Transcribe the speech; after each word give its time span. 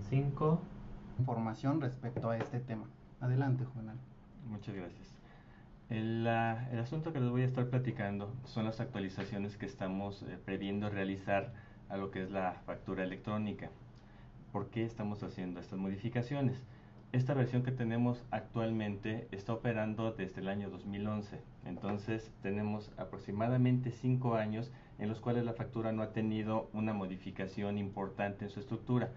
5. 0.00 0.60
Información 1.18 1.80
respecto 1.80 2.30
a 2.30 2.38
este 2.38 2.60
tema. 2.60 2.86
Adelante, 3.20 3.64
Juvenal. 3.64 3.96
Muchas 4.48 4.74
gracias. 4.74 5.14
El, 5.88 6.26
el, 6.26 6.78
asunto 6.78 7.12
que 7.12 7.20
les 7.20 7.30
voy 7.30 7.42
a 7.42 7.46
estar 7.46 7.66
platicando 7.68 8.32
son 8.44 8.64
las 8.64 8.80
actualizaciones 8.80 9.56
que 9.56 9.66
estamos 9.66 10.22
eh, 10.22 10.38
previendo 10.44 10.88
realizar 10.88 11.52
a 11.88 11.96
lo 11.96 12.10
que 12.10 12.22
es 12.22 12.30
la 12.30 12.54
factura 12.64 13.04
electrónica. 13.04 13.70
¿Por 14.52 14.70
qué 14.70 14.84
estamos 14.84 15.22
haciendo 15.22 15.60
estas 15.60 15.78
modificaciones? 15.78 16.62
Esta 17.12 17.34
versión 17.34 17.64
que 17.64 17.72
tenemos 17.72 18.22
actualmente 18.30 19.26
está 19.32 19.52
operando 19.52 20.12
desde 20.12 20.40
el 20.40 20.48
año 20.48 20.70
2011. 20.70 21.40
Entonces 21.64 22.32
tenemos 22.40 22.92
aproximadamente 22.96 23.90
5 23.90 24.36
años 24.36 24.70
en 25.00 25.08
los 25.08 25.18
cuales 25.18 25.44
la 25.44 25.54
factura 25.54 25.90
no 25.90 26.02
ha 26.02 26.12
tenido 26.12 26.70
una 26.72 26.92
modificación 26.92 27.78
importante 27.78 28.44
en 28.44 28.50
su 28.50 28.60
estructura. 28.60 29.10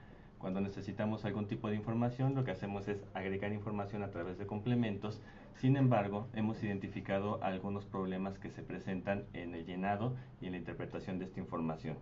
Cuando 0.43 0.59
necesitamos 0.59 1.23
algún 1.23 1.47
tipo 1.47 1.69
de 1.69 1.77
información, 1.77 2.35
lo 2.35 2.43
que 2.43 2.51
hacemos 2.51 2.89
es 2.89 3.05
agregar 3.13 3.53
información 3.53 4.03
a 4.03 4.11
través 4.11 4.37
de 4.37 4.45
complementos. 4.45 5.21
Sin 5.55 5.77
embargo, 5.77 6.27
hemos 6.33 6.61
identificado 6.61 7.41
algunos 7.41 7.85
problemas 7.85 8.37
que 8.39 8.49
se 8.49 8.61
presentan 8.61 9.23
en 9.31 9.55
el 9.55 9.65
llenado 9.65 10.17
y 10.41 10.47
en 10.47 10.51
la 10.51 10.57
interpretación 10.57 11.17
de 11.17 11.23
esta 11.23 11.39
información. 11.39 11.95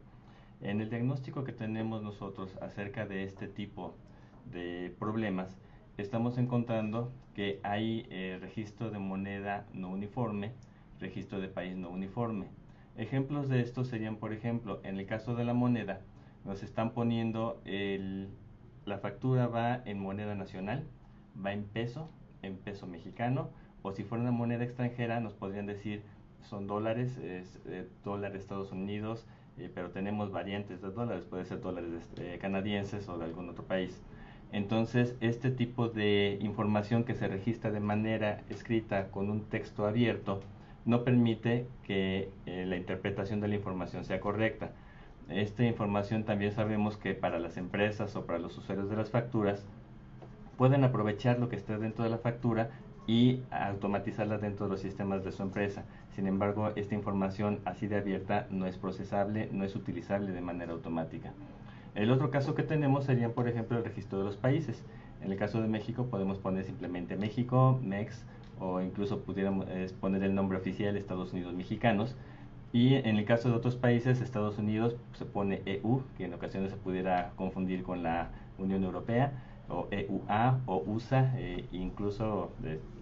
En 0.60 0.82
el 0.82 0.90
diagnóstico 0.90 1.44
que 1.44 1.52
tenemos 1.52 2.02
nosotros 2.02 2.58
acerca 2.64 3.06
de 3.06 3.26
este 3.26 3.48
tipo 3.48 3.94
de 4.52 4.92
problemas, 4.98 5.56
estamos 6.00 6.40
encontrando 6.40 7.12
que 7.36 7.60
hay 7.62 8.08
eh, 8.10 8.40
registro 8.42 8.90
de 8.90 8.98
moneda 8.98 9.68
no 9.72 9.92
uniforme, 9.92 10.54
registro 11.00 11.40
de 11.40 11.48
país 11.48 11.78
no 11.78 11.92
uniforme. 11.92 12.48
Ejemplos 12.98 13.50
de 13.50 13.62
esto 13.62 13.84
serían, 13.84 14.16
por 14.16 14.34
ejemplo, 14.34 14.82
en 14.84 14.98
el 15.00 15.06
caso 15.06 15.36
de 15.36 15.46
la 15.46 15.54
moneda, 15.54 16.02
nos 16.46 16.64
están 16.64 16.92
poniendo 16.92 17.62
la 18.86 18.98
factura 18.98 19.48
va 19.48 19.82
en 19.86 20.00
moneda 20.00 20.36
nacional, 20.36 20.84
va 21.44 21.54
en 21.54 21.64
peso, 21.64 22.10
en 22.42 22.58
peso 22.58 22.88
mexicano, 22.88 23.50
o 23.84 23.92
si 23.92 24.04
fuera 24.04 24.22
una 24.22 24.32
moneda 24.32 24.64
extranjera 24.64 25.20
nos 25.20 25.34
podrían 25.34 25.66
decir 25.66 26.04
son 26.42 26.68
dólares, 26.68 27.18
es, 27.18 27.60
eh, 27.66 27.88
dólar 28.04 28.34
de 28.34 28.40
Estados 28.40 28.72
Unidos, 28.72 29.26
eh, 29.58 29.70
pero 29.74 29.92
tenemos 29.92 30.32
variantes 30.32 30.82
de 30.82 30.90
dólares, 30.90 31.24
puede 31.30 31.46
ser 31.46 31.62
dólares 31.62 32.10
eh, 32.18 32.40
canadienses 32.42 33.08
o 33.10 33.18
de 33.18 33.26
algún 33.26 33.50
otro 33.50 33.64
país. 33.64 34.02
Entonces, 34.52 35.16
este 35.22 35.52
tipo 35.52 35.88
de 35.88 36.38
información 36.42 37.04
que 37.04 37.14
se 37.14 37.28
registra 37.28 37.72
de 37.72 37.80
manera 37.80 38.42
escrita 38.50 39.10
con 39.10 39.30
un 39.30 39.46
texto 39.46 39.86
abierto 39.86 40.42
no 40.84 41.04
permite 41.06 41.68
que 41.84 42.30
la 42.46 42.76
interpretación 42.76 43.40
de 43.40 43.48
la 43.48 43.56
información 43.56 44.04
sea 44.04 44.20
correcta 44.20 44.72
esta 45.30 45.64
información 45.64 46.24
también 46.24 46.52
sabemos 46.52 46.98
que 46.98 47.14
para 47.14 47.40
las 47.40 47.58
empresas 47.58 48.16
o 48.16 48.26
para 48.26 48.40
los 48.40 48.58
usuarios 48.58 48.90
de 48.90 48.96
las 48.96 49.10
facturas 49.10 49.66
pueden 50.58 50.84
aprovechar 50.84 51.40
lo 51.40 51.50
que 51.50 51.56
está 51.56 51.78
dentro 51.78 52.04
de 52.04 52.10
la 52.10 52.18
factura 52.18 52.70
y 53.08 53.42
automatizarla 53.50 54.38
dentro 54.38 54.68
de 54.68 54.72
los 54.72 54.82
sistemas 54.82 55.24
de 55.24 55.32
su 55.32 55.42
empresa. 55.42 55.86
Sin 56.16 56.28
embargo, 56.28 56.72
esta 56.76 56.96
información 56.96 57.60
así 57.66 57.88
de 57.88 57.98
abierta 57.98 58.48
no 58.52 58.68
es 58.68 58.78
procesable, 58.78 59.50
no 59.52 59.64
es 59.64 59.76
utilizable 59.76 60.32
de 60.32 60.42
manera 60.42 60.74
automática. 60.74 61.34
El 61.96 62.12
otro 62.12 62.32
caso 62.32 62.56
que 62.56 62.64
tenemos 62.64 63.06
sería, 63.06 63.34
por 63.34 63.48
ejemplo, 63.48 63.78
el 63.78 63.84
registro 63.84 64.20
de 64.20 64.26
los 64.26 64.38
países. 64.38 64.84
En 65.22 65.32
el 65.32 65.38
caso 65.38 65.62
de 65.62 65.68
México 65.68 66.08
podemos 66.08 66.38
poner 66.38 66.64
simplemente 66.64 67.18
México, 67.18 67.80
MEX, 67.84 68.24
o 68.60 68.80
incluso 68.82 69.22
pudiéramos 69.22 69.66
poner 70.00 70.24
el 70.24 70.36
nombre 70.36 70.58
oficial 70.58 70.96
Estados 70.96 71.34
Unidos 71.34 71.54
Mexicanos. 71.54 72.16
Y 72.74 72.96
en 72.96 73.18
el 73.18 73.26
caso 73.26 73.50
de 73.50 73.56
otros 73.56 73.76
países, 73.76 74.22
Estados 74.22 74.58
Unidos 74.58 74.96
se 75.14 75.26
pone 75.26 75.62
EU, 75.66 76.04
que 76.18 76.26
en 76.26 76.34
ocasiones 76.34 76.72
se 76.72 76.78
pudiera 76.78 77.32
confundir 77.36 77.84
con 77.84 78.02
la 78.02 78.30
Unión 78.58 78.84
Europea, 78.84 79.34
o 79.68 79.88
EUA 79.92 80.60
o 80.66 80.84
USA, 80.86 81.34
e 81.38 81.66
incluso 81.72 82.52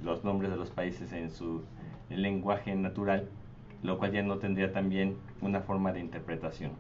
los 0.03 0.23
nombres 0.23 0.51
de 0.51 0.57
los 0.57 0.69
países 0.69 1.11
en 1.13 1.29
su 1.29 1.63
lenguaje 2.09 2.75
natural, 2.75 3.27
lo 3.83 3.97
cual 3.97 4.11
ya 4.11 4.23
no 4.23 4.37
tendría 4.37 4.71
también 4.71 5.17
una 5.41 5.61
forma 5.61 5.93
de 5.93 5.99
interpretación. 5.99 6.71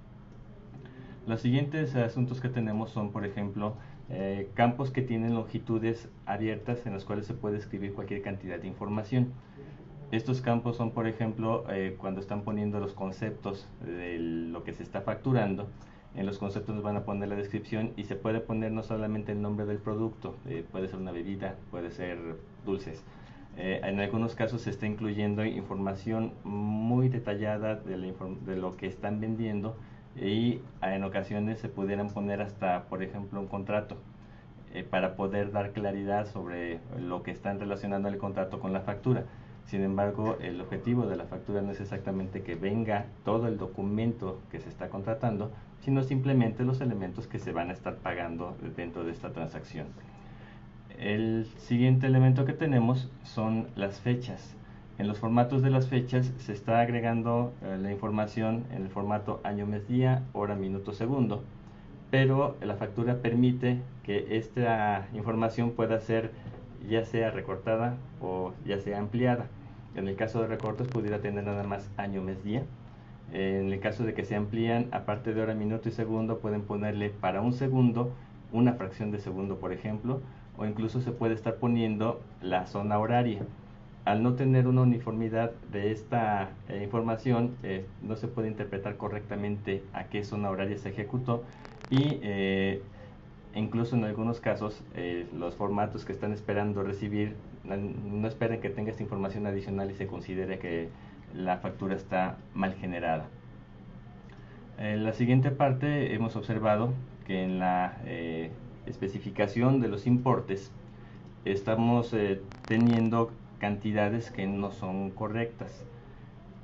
Los 1.27 1.41
siguientes 1.41 1.95
asuntos 1.95 2.41
que 2.41 2.49
tenemos 2.49 2.89
son, 2.89 3.11
por 3.11 3.25
ejemplo, 3.25 3.75
eh, 4.09 4.49
campos 4.55 4.89
que 4.89 5.03
tienen 5.03 5.35
longitudes 5.35 6.09
abiertas 6.25 6.85
en 6.87 6.93
las 6.93 7.05
cuales 7.05 7.27
se 7.27 7.35
puede 7.35 7.57
escribir 7.57 7.93
cualquier 7.93 8.23
cantidad 8.23 8.57
de 8.59 8.67
información. 8.67 9.33
Estos 10.11 10.41
campos 10.41 10.75
son, 10.75 10.89
por 10.89 11.05
ejemplo, 11.05 11.65
eh, 11.69 11.95
cuando 11.99 12.19
están 12.19 12.41
poniendo 12.41 12.79
los 12.79 12.93
conceptos 12.93 13.67
de 13.85 14.17
lo 14.17 14.63
que 14.63 14.73
se 14.73 14.81
está 14.81 15.01
facturando. 15.01 15.67
En 16.15 16.25
los 16.25 16.39
conceptos 16.39 16.81
van 16.81 16.95
a 16.95 17.03
poner 17.03 17.29
la 17.29 17.35
descripción 17.35 17.91
y 17.95 18.05
se 18.05 18.15
puede 18.15 18.39
poner 18.39 18.71
no 18.71 18.81
solamente 18.81 19.33
el 19.33 19.41
nombre 19.43 19.67
del 19.67 19.77
producto, 19.77 20.35
eh, 20.47 20.65
puede 20.71 20.87
ser 20.87 20.97
una 20.97 21.11
bebida, 21.11 21.57
puede 21.69 21.91
ser 21.91 22.17
dulces. 22.65 23.03
Eh, 23.55 23.81
en 23.83 23.99
algunos 23.99 24.33
casos 24.33 24.61
se 24.61 24.71
está 24.71 24.87
incluyendo 24.87 25.45
información 25.45 26.33
muy 26.43 27.09
detallada 27.09 27.75
de, 27.75 27.95
de 27.95 28.55
lo 28.55 28.77
que 28.77 28.87
están 28.87 29.19
vendiendo 29.19 29.75
y 30.19 30.61
en 30.81 31.03
ocasiones 31.03 31.59
se 31.59 31.69
pudieran 31.69 32.09
poner 32.09 32.41
hasta, 32.41 32.85
por 32.85 33.03
ejemplo, 33.03 33.39
un 33.39 33.47
contrato 33.47 33.97
para 34.91 35.15
poder 35.15 35.51
dar 35.51 35.71
claridad 35.71 36.27
sobre 36.27 36.79
lo 36.99 37.23
que 37.23 37.31
están 37.31 37.59
relacionando 37.59 38.07
el 38.07 38.17
contrato 38.17 38.59
con 38.59 38.71
la 38.71 38.81
factura. 38.81 39.25
Sin 39.69 39.83
embargo, 39.83 40.35
el 40.41 40.59
objetivo 40.61 41.05
de 41.05 41.15
la 41.15 41.25
factura 41.25 41.61
no 41.61 41.71
es 41.71 41.79
exactamente 41.79 42.41
que 42.41 42.55
venga 42.55 43.05
todo 43.23 43.47
el 43.47 43.59
documento 43.59 44.39
que 44.51 44.59
se 44.59 44.67
está 44.67 44.89
contratando, 44.89 45.51
sino 45.81 46.01
simplemente 46.01 46.63
los 46.63 46.81
elementos 46.81 47.27
que 47.27 47.37
se 47.37 47.51
van 47.51 47.69
a 47.69 47.73
estar 47.73 47.97
pagando 47.97 48.57
dentro 48.75 49.03
de 49.03 49.11
esta 49.11 49.31
transacción. 49.31 49.85
El 50.97 51.45
siguiente 51.57 52.07
elemento 52.07 52.45
que 52.45 52.53
tenemos 52.53 53.11
son 53.21 53.67
las 53.75 53.99
fechas. 53.99 54.55
En 54.97 55.07
los 55.07 55.19
formatos 55.19 55.61
de 55.61 55.69
las 55.69 55.87
fechas 55.87 56.33
se 56.39 56.51
está 56.51 56.79
agregando 56.79 57.53
eh, 57.61 57.77
la 57.79 57.91
información 57.91 58.65
en 58.73 58.81
el 58.81 58.89
formato 58.89 59.39
año, 59.43 59.67
mes, 59.67 59.87
día, 59.87 60.23
hora, 60.33 60.55
minuto, 60.55 60.93
segundo, 60.93 61.43
pero 62.09 62.57
la 62.61 62.73
factura 62.73 63.21
permite 63.21 63.81
que 64.01 64.35
esta 64.35 65.07
información 65.13 65.71
pueda 65.73 65.99
ser 65.99 66.31
ya 66.89 67.05
sea 67.05 67.29
recortada 67.29 67.97
o 68.19 68.53
ya 68.65 68.79
sea 68.79 68.97
ampliada. 68.97 69.45
En 69.95 70.07
el 70.07 70.15
caso 70.15 70.41
de 70.41 70.47
recortes 70.47 70.87
pudiera 70.87 71.19
tener 71.19 71.43
nada 71.43 71.63
más 71.63 71.89
año, 71.97 72.21
mes, 72.21 72.43
día. 72.43 72.63
En 73.31 73.71
el 73.71 73.79
caso 73.79 74.03
de 74.03 74.13
que 74.13 74.25
se 74.25 74.35
amplían, 74.35 74.87
aparte 74.91 75.33
de 75.33 75.41
hora, 75.41 75.53
minuto 75.53 75.89
y 75.89 75.91
segundo, 75.91 76.39
pueden 76.39 76.61
ponerle 76.61 77.09
para 77.09 77.41
un 77.41 77.53
segundo 77.53 78.11
una 78.51 78.73
fracción 78.73 79.11
de 79.11 79.19
segundo, 79.19 79.57
por 79.57 79.71
ejemplo, 79.71 80.21
o 80.57 80.65
incluso 80.65 81.01
se 81.01 81.11
puede 81.11 81.33
estar 81.33 81.55
poniendo 81.55 82.21
la 82.41 82.65
zona 82.67 82.99
horaria. 82.99 83.41
Al 84.05 84.23
no 84.23 84.33
tener 84.33 84.67
una 84.67 84.81
uniformidad 84.81 85.51
de 85.71 85.91
esta 85.91 86.49
eh, 86.67 86.81
información, 86.83 87.55
eh, 87.63 87.85
no 88.01 88.15
se 88.15 88.27
puede 88.27 88.47
interpretar 88.47 88.97
correctamente 88.97 89.83
a 89.93 90.05
qué 90.05 90.23
zona 90.23 90.49
horaria 90.49 90.77
se 90.77 90.89
ejecutó 90.89 91.43
y 91.91 92.19
eh, 92.23 92.81
incluso 93.53 93.95
en 93.95 94.05
algunos 94.05 94.39
casos 94.39 94.81
los 95.37 95.55
formatos 95.55 96.05
que 96.05 96.11
están 96.11 96.33
esperando 96.33 96.83
recibir 96.83 97.35
no 97.77 98.27
esperen 98.27 98.61
que 98.61 98.69
tenga 98.69 98.91
esta 98.91 99.03
información 99.03 99.45
adicional 99.45 99.91
y 99.91 99.95
se 99.95 100.07
considere 100.07 100.59
que 100.59 100.89
la 101.33 101.57
factura 101.57 101.95
está 101.95 102.37
mal 102.53 102.73
generada. 102.75 103.27
En 104.77 105.03
la 105.03 105.13
siguiente 105.13 105.51
parte 105.51 106.13
hemos 106.13 106.35
observado 106.35 106.93
que 107.27 107.43
en 107.43 107.59
la 107.59 107.97
eh, 108.05 108.51
especificación 108.85 109.81
de 109.81 109.89
los 109.89 110.07
importes 110.07 110.71
estamos 111.45 112.13
eh, 112.13 112.41
teniendo 112.65 113.31
cantidades 113.59 114.31
que 114.31 114.47
no 114.47 114.71
son 114.71 115.11
correctas. 115.11 115.85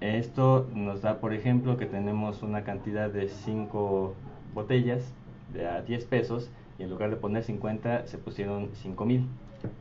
Esto 0.02 0.68
nos 0.74 1.02
da, 1.02 1.20
por 1.20 1.34
ejemplo, 1.34 1.78
que 1.78 1.86
tenemos 1.86 2.42
una 2.44 2.64
cantidad 2.64 3.10
de 3.10 3.28
5 3.28 4.14
botellas 4.54 5.14
de 5.54 5.68
a 5.68 5.82
10 5.82 6.06
pesos 6.06 6.50
y 6.78 6.84
en 6.84 6.90
lugar 6.90 7.10
de 7.10 7.16
poner 7.16 7.44
50 7.44 8.08
se 8.08 8.18
pusieron 8.18 8.70
5 8.74 9.06
mil. 9.06 9.28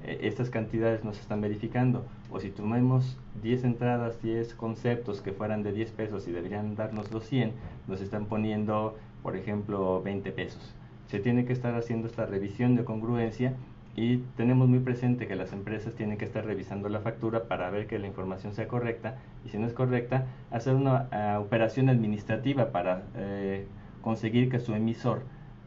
Eh, 0.04 0.18
estas 0.22 0.50
cantidades 0.50 1.04
no 1.04 1.12
se 1.12 1.20
están 1.20 1.40
verificando. 1.40 2.04
O 2.30 2.40
si 2.40 2.50
tomamos 2.50 3.18
10 3.42 3.64
entradas, 3.64 4.20
10 4.22 4.54
conceptos 4.54 5.20
que 5.20 5.32
fueran 5.32 5.62
de 5.62 5.72
10 5.72 5.90
pesos 5.92 6.26
y 6.28 6.32
deberían 6.32 6.76
darnos 6.76 7.10
los 7.12 7.24
100, 7.24 7.52
nos 7.86 8.00
están 8.00 8.26
poniendo, 8.26 8.96
por 9.22 9.36
ejemplo, 9.36 10.02
20 10.02 10.32
pesos. 10.32 10.74
Se 11.08 11.20
tiene 11.20 11.44
que 11.44 11.52
estar 11.52 11.74
haciendo 11.74 12.08
esta 12.08 12.26
revisión 12.26 12.76
de 12.76 12.84
congruencia 12.84 13.54
y 13.96 14.18
tenemos 14.36 14.68
muy 14.68 14.80
presente 14.80 15.28
que 15.28 15.36
las 15.36 15.52
empresas 15.52 15.94
tienen 15.94 16.18
que 16.18 16.24
estar 16.24 16.44
revisando 16.44 16.88
la 16.88 17.00
factura 17.00 17.44
para 17.44 17.70
ver 17.70 17.86
que 17.86 17.98
la 17.98 18.08
información 18.08 18.52
sea 18.52 18.66
correcta 18.66 19.18
y 19.44 19.50
si 19.50 19.58
no 19.58 19.66
es 19.66 19.72
correcta, 19.72 20.26
hacer 20.50 20.74
una 20.74 21.08
ah, 21.12 21.38
operación 21.40 21.88
administrativa 21.88 22.72
para 22.72 23.04
eh, 23.14 23.66
conseguir 24.02 24.50
que 24.50 24.58
su 24.58 24.74
emisor 24.74 25.22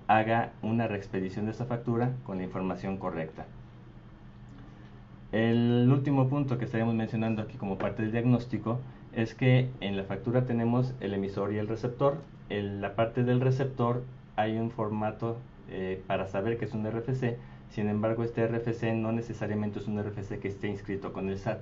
haga 0.07 0.51
una 0.61 0.87
reexpedición 0.87 1.45
de 1.45 1.51
esa 1.51 1.65
factura 1.65 2.11
con 2.25 2.37
la 2.37 2.43
información 2.43 2.97
correcta. 2.97 3.45
El 5.31 5.89
último 5.91 6.29
punto 6.29 6.57
que 6.57 6.65
estaremos 6.65 6.95
mencionando 6.95 7.41
aquí 7.41 7.57
como 7.57 7.77
parte 7.77 8.01
del 8.01 8.11
diagnóstico 8.11 8.79
es 9.13 9.35
que 9.35 9.69
en 9.81 9.97
la 9.97 10.03
factura 10.03 10.45
tenemos 10.45 10.93
el 11.01 11.13
emisor 11.13 11.51
y 11.51 11.57
el 11.57 11.67
receptor. 11.67 12.19
En 12.49 12.81
la 12.81 12.95
parte 12.95 13.23
del 13.23 13.41
receptor 13.41 14.03
hay 14.37 14.57
un 14.57 14.71
formato 14.71 15.37
eh, 15.69 16.01
para 16.07 16.27
saber 16.27 16.57
que 16.57 16.65
es 16.65 16.73
un 16.73 16.89
RFC, 16.89 17.37
sin 17.69 17.89
embargo 17.89 18.23
este 18.23 18.47
RFC 18.47 18.93
no 18.93 19.11
necesariamente 19.11 19.79
es 19.79 19.87
un 19.87 20.01
RFC 20.01 20.39
que 20.39 20.47
esté 20.47 20.69
inscrito 20.69 21.11
con 21.11 21.27
el 21.27 21.37
SAT. 21.37 21.59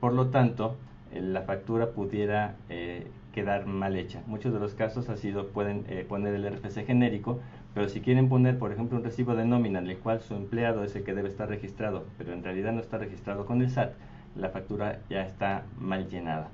Por 0.00 0.14
lo 0.14 0.28
tanto, 0.28 0.76
eh, 1.12 1.20
la 1.20 1.42
factura 1.42 1.90
pudiera 1.90 2.56
eh, 2.70 3.06
quedar 3.32 3.66
mal 3.66 3.96
hecha. 3.96 4.22
Muchos 4.26 4.52
de 4.52 4.60
los 4.60 4.74
casos 4.74 5.08
ha 5.08 5.16
sido, 5.16 5.48
pueden 5.48 5.84
poner 6.08 6.34
el 6.34 6.46
RFC 6.46 6.84
genérico, 6.86 7.40
pero 7.74 7.88
si 7.88 8.00
quieren 8.00 8.28
poner, 8.28 8.58
por 8.58 8.72
ejemplo, 8.72 8.98
un 8.98 9.04
recibo 9.04 9.34
de 9.34 9.44
nómina 9.44 9.78
en 9.78 9.88
el 9.88 9.98
cual 9.98 10.20
su 10.20 10.34
empleado 10.34 10.84
es 10.84 10.94
el 10.94 11.04
que 11.04 11.14
debe 11.14 11.28
estar 11.28 11.48
registrado, 11.48 12.04
pero 12.18 12.32
en 12.32 12.44
realidad 12.44 12.72
no 12.72 12.80
está 12.80 12.98
registrado 12.98 13.46
con 13.46 13.62
el 13.62 13.70
SAT, 13.70 13.92
la 14.36 14.50
factura 14.50 15.00
ya 15.08 15.22
está 15.22 15.64
mal 15.78 16.08
llenada. 16.08 16.48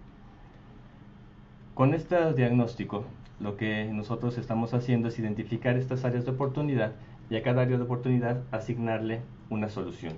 Con 1.74 1.94
este 1.94 2.32
diagnóstico, 2.34 3.04
lo 3.40 3.56
que 3.56 3.88
nosotros 3.92 4.36
estamos 4.38 4.74
haciendo 4.74 5.08
es 5.08 5.18
identificar 5.18 5.76
estas 5.76 6.04
áreas 6.04 6.24
de 6.24 6.32
oportunidad 6.32 6.92
y 7.30 7.36
a 7.36 7.42
cada 7.42 7.62
área 7.62 7.76
de 7.76 7.84
oportunidad 7.84 8.42
asignarle 8.50 9.20
una 9.50 9.68
solución. 9.68 10.14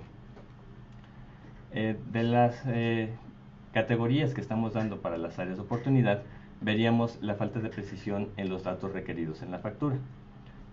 Eh, 1.73 1.97
de 2.11 2.23
las 2.23 2.63
eh, 2.65 3.13
categorías 3.73 4.33
que 4.33 4.41
estamos 4.41 4.73
dando 4.73 5.01
para 5.01 5.17
las 5.17 5.39
áreas 5.39 5.57
de 5.57 5.63
oportunidad, 5.63 6.23
veríamos 6.61 7.17
la 7.21 7.35
falta 7.35 7.59
de 7.59 7.69
precisión 7.69 8.29
en 8.37 8.49
los 8.49 8.63
datos 8.63 8.93
requeridos 8.93 9.41
en 9.41 9.51
la 9.51 9.59
factura. 9.59 9.97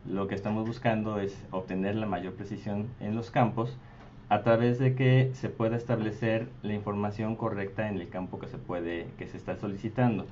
Lo 0.06 0.28
que 0.28 0.34
estamos 0.34 0.66
buscando 0.66 1.18
es 1.18 1.36
obtener 1.50 1.96
la 1.96 2.06
mayor 2.06 2.34
precisión 2.34 2.88
en 3.00 3.16
los 3.16 3.30
campos 3.30 3.76
a 4.28 4.42
través 4.42 4.78
de 4.78 4.94
que 4.94 5.30
se 5.34 5.48
pueda 5.48 5.76
establecer 5.76 6.48
la 6.62 6.74
información 6.74 7.34
correcta 7.36 7.88
en 7.88 7.96
el 7.96 8.08
campo 8.08 8.38
que 8.38 8.48
se 8.48 8.58
puede 8.58 9.06
que 9.18 9.26
se 9.26 9.38
está 9.38 9.56
solicitando 9.56 10.26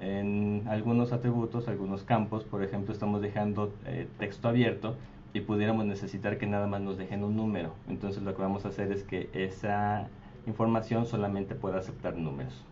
en 0.00 0.64
algunos 0.68 1.12
atributos, 1.12 1.68
algunos 1.68 2.02
campos, 2.02 2.44
por 2.44 2.62
ejemplo, 2.64 2.92
estamos 2.92 3.22
dejando 3.22 3.72
eh, 3.86 4.08
texto 4.18 4.48
abierto 4.48 4.96
y 5.32 5.40
pudiéramos 5.40 5.86
necesitar 5.86 6.38
que 6.38 6.46
nada 6.46 6.66
más 6.66 6.80
nos 6.80 6.98
dejen 6.98 7.22
un 7.24 7.36
número. 7.36 7.74
Entonces 7.88 8.22
lo 8.22 8.34
que 8.34 8.42
vamos 8.42 8.64
a 8.64 8.68
hacer 8.68 8.90
es 8.92 9.04
que 9.04 9.30
esa 9.32 10.08
información 10.46 11.06
solamente 11.06 11.54
pueda 11.54 11.78
aceptar 11.78 12.16
números. 12.16 12.64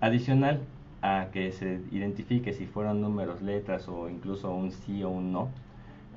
Adicional 0.00 0.60
a 1.02 1.28
que 1.32 1.52
se 1.52 1.80
identifique 1.90 2.52
si 2.52 2.66
fueron 2.66 3.00
números, 3.00 3.42
letras 3.42 3.88
o 3.88 4.08
incluso 4.08 4.52
un 4.52 4.70
sí 4.72 5.02
o 5.02 5.10
un 5.10 5.32
no, 5.32 5.48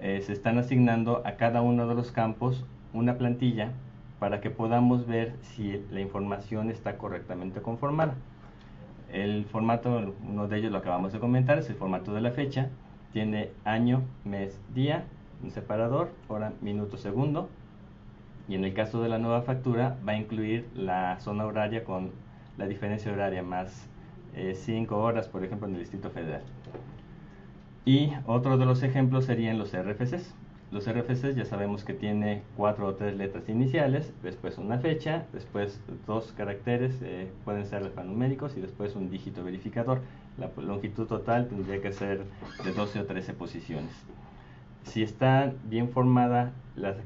eh, 0.01 0.21
se 0.21 0.33
están 0.33 0.57
asignando 0.57 1.21
a 1.25 1.33
cada 1.37 1.61
uno 1.61 1.87
de 1.87 1.95
los 1.95 2.11
campos 2.11 2.65
una 2.93 3.17
plantilla 3.17 3.71
para 4.19 4.41
que 4.41 4.49
podamos 4.49 5.07
ver 5.07 5.35
si 5.41 5.83
la 5.91 6.01
información 6.01 6.69
está 6.69 6.97
correctamente 6.97 7.61
conformada. 7.61 8.15
El 9.11 9.45
formato, 9.45 10.13
uno 10.27 10.47
de 10.47 10.57
ellos 10.57 10.71
lo 10.71 10.79
acabamos 10.79 11.13
de 11.13 11.19
comentar, 11.19 11.57
es 11.59 11.69
el 11.69 11.75
formato 11.75 12.13
de 12.13 12.21
la 12.21 12.31
fecha. 12.31 12.69
Tiene 13.11 13.51
año, 13.63 14.01
mes, 14.25 14.59
día, 14.73 15.05
un 15.43 15.51
separador, 15.51 16.11
hora, 16.27 16.53
minuto, 16.61 16.97
segundo. 16.97 17.49
Y 18.47 18.55
en 18.55 18.65
el 18.65 18.73
caso 18.73 19.01
de 19.01 19.09
la 19.09 19.19
nueva 19.19 19.43
factura 19.43 19.97
va 20.07 20.13
a 20.13 20.17
incluir 20.17 20.67
la 20.75 21.19
zona 21.19 21.45
horaria 21.45 21.83
con 21.83 22.11
la 22.57 22.67
diferencia 22.67 23.11
horaria 23.11 23.43
más 23.43 23.87
5 24.35 24.95
eh, 24.95 24.97
horas, 24.97 25.27
por 25.27 25.43
ejemplo, 25.43 25.67
en 25.67 25.75
el 25.75 25.79
Distrito 25.81 26.09
Federal. 26.09 26.41
Y 27.85 28.11
otro 28.25 28.57
de 28.57 28.65
los 28.65 28.81
ejemplos 28.83 29.25
serían 29.25 29.57
los 29.57 29.73
RFCs. 29.73 30.33
Los 30.71 30.89
RFCs 30.91 31.35
ya 31.35 31.45
sabemos 31.45 31.83
que 31.83 31.93
tiene 31.93 32.41
cuatro 32.57 32.87
o 32.87 32.95
tres 32.95 33.15
letras 33.15 33.47
iniciales, 33.47 34.11
después 34.23 34.57
una 34.57 34.79
fecha, 34.79 35.27
después 35.31 35.79
dos 36.07 36.33
caracteres, 36.35 36.99
eh, 37.03 37.31
pueden 37.45 37.65
ser 37.65 37.83
alfanuméricos 37.83 38.57
y 38.57 38.61
después 38.61 38.95
un 38.95 39.11
dígito 39.11 39.43
verificador. 39.43 40.01
La 40.37 40.49
longitud 40.57 41.05
total 41.05 41.47
tendría 41.47 41.79
que 41.79 41.91
ser 41.91 42.23
de 42.63 42.71
12 42.71 43.01
o 43.01 43.05
13 43.05 43.33
posiciones. 43.33 43.93
Si 44.83 45.03
está 45.03 45.53
bien 45.65 45.89
formada, 45.89 46.53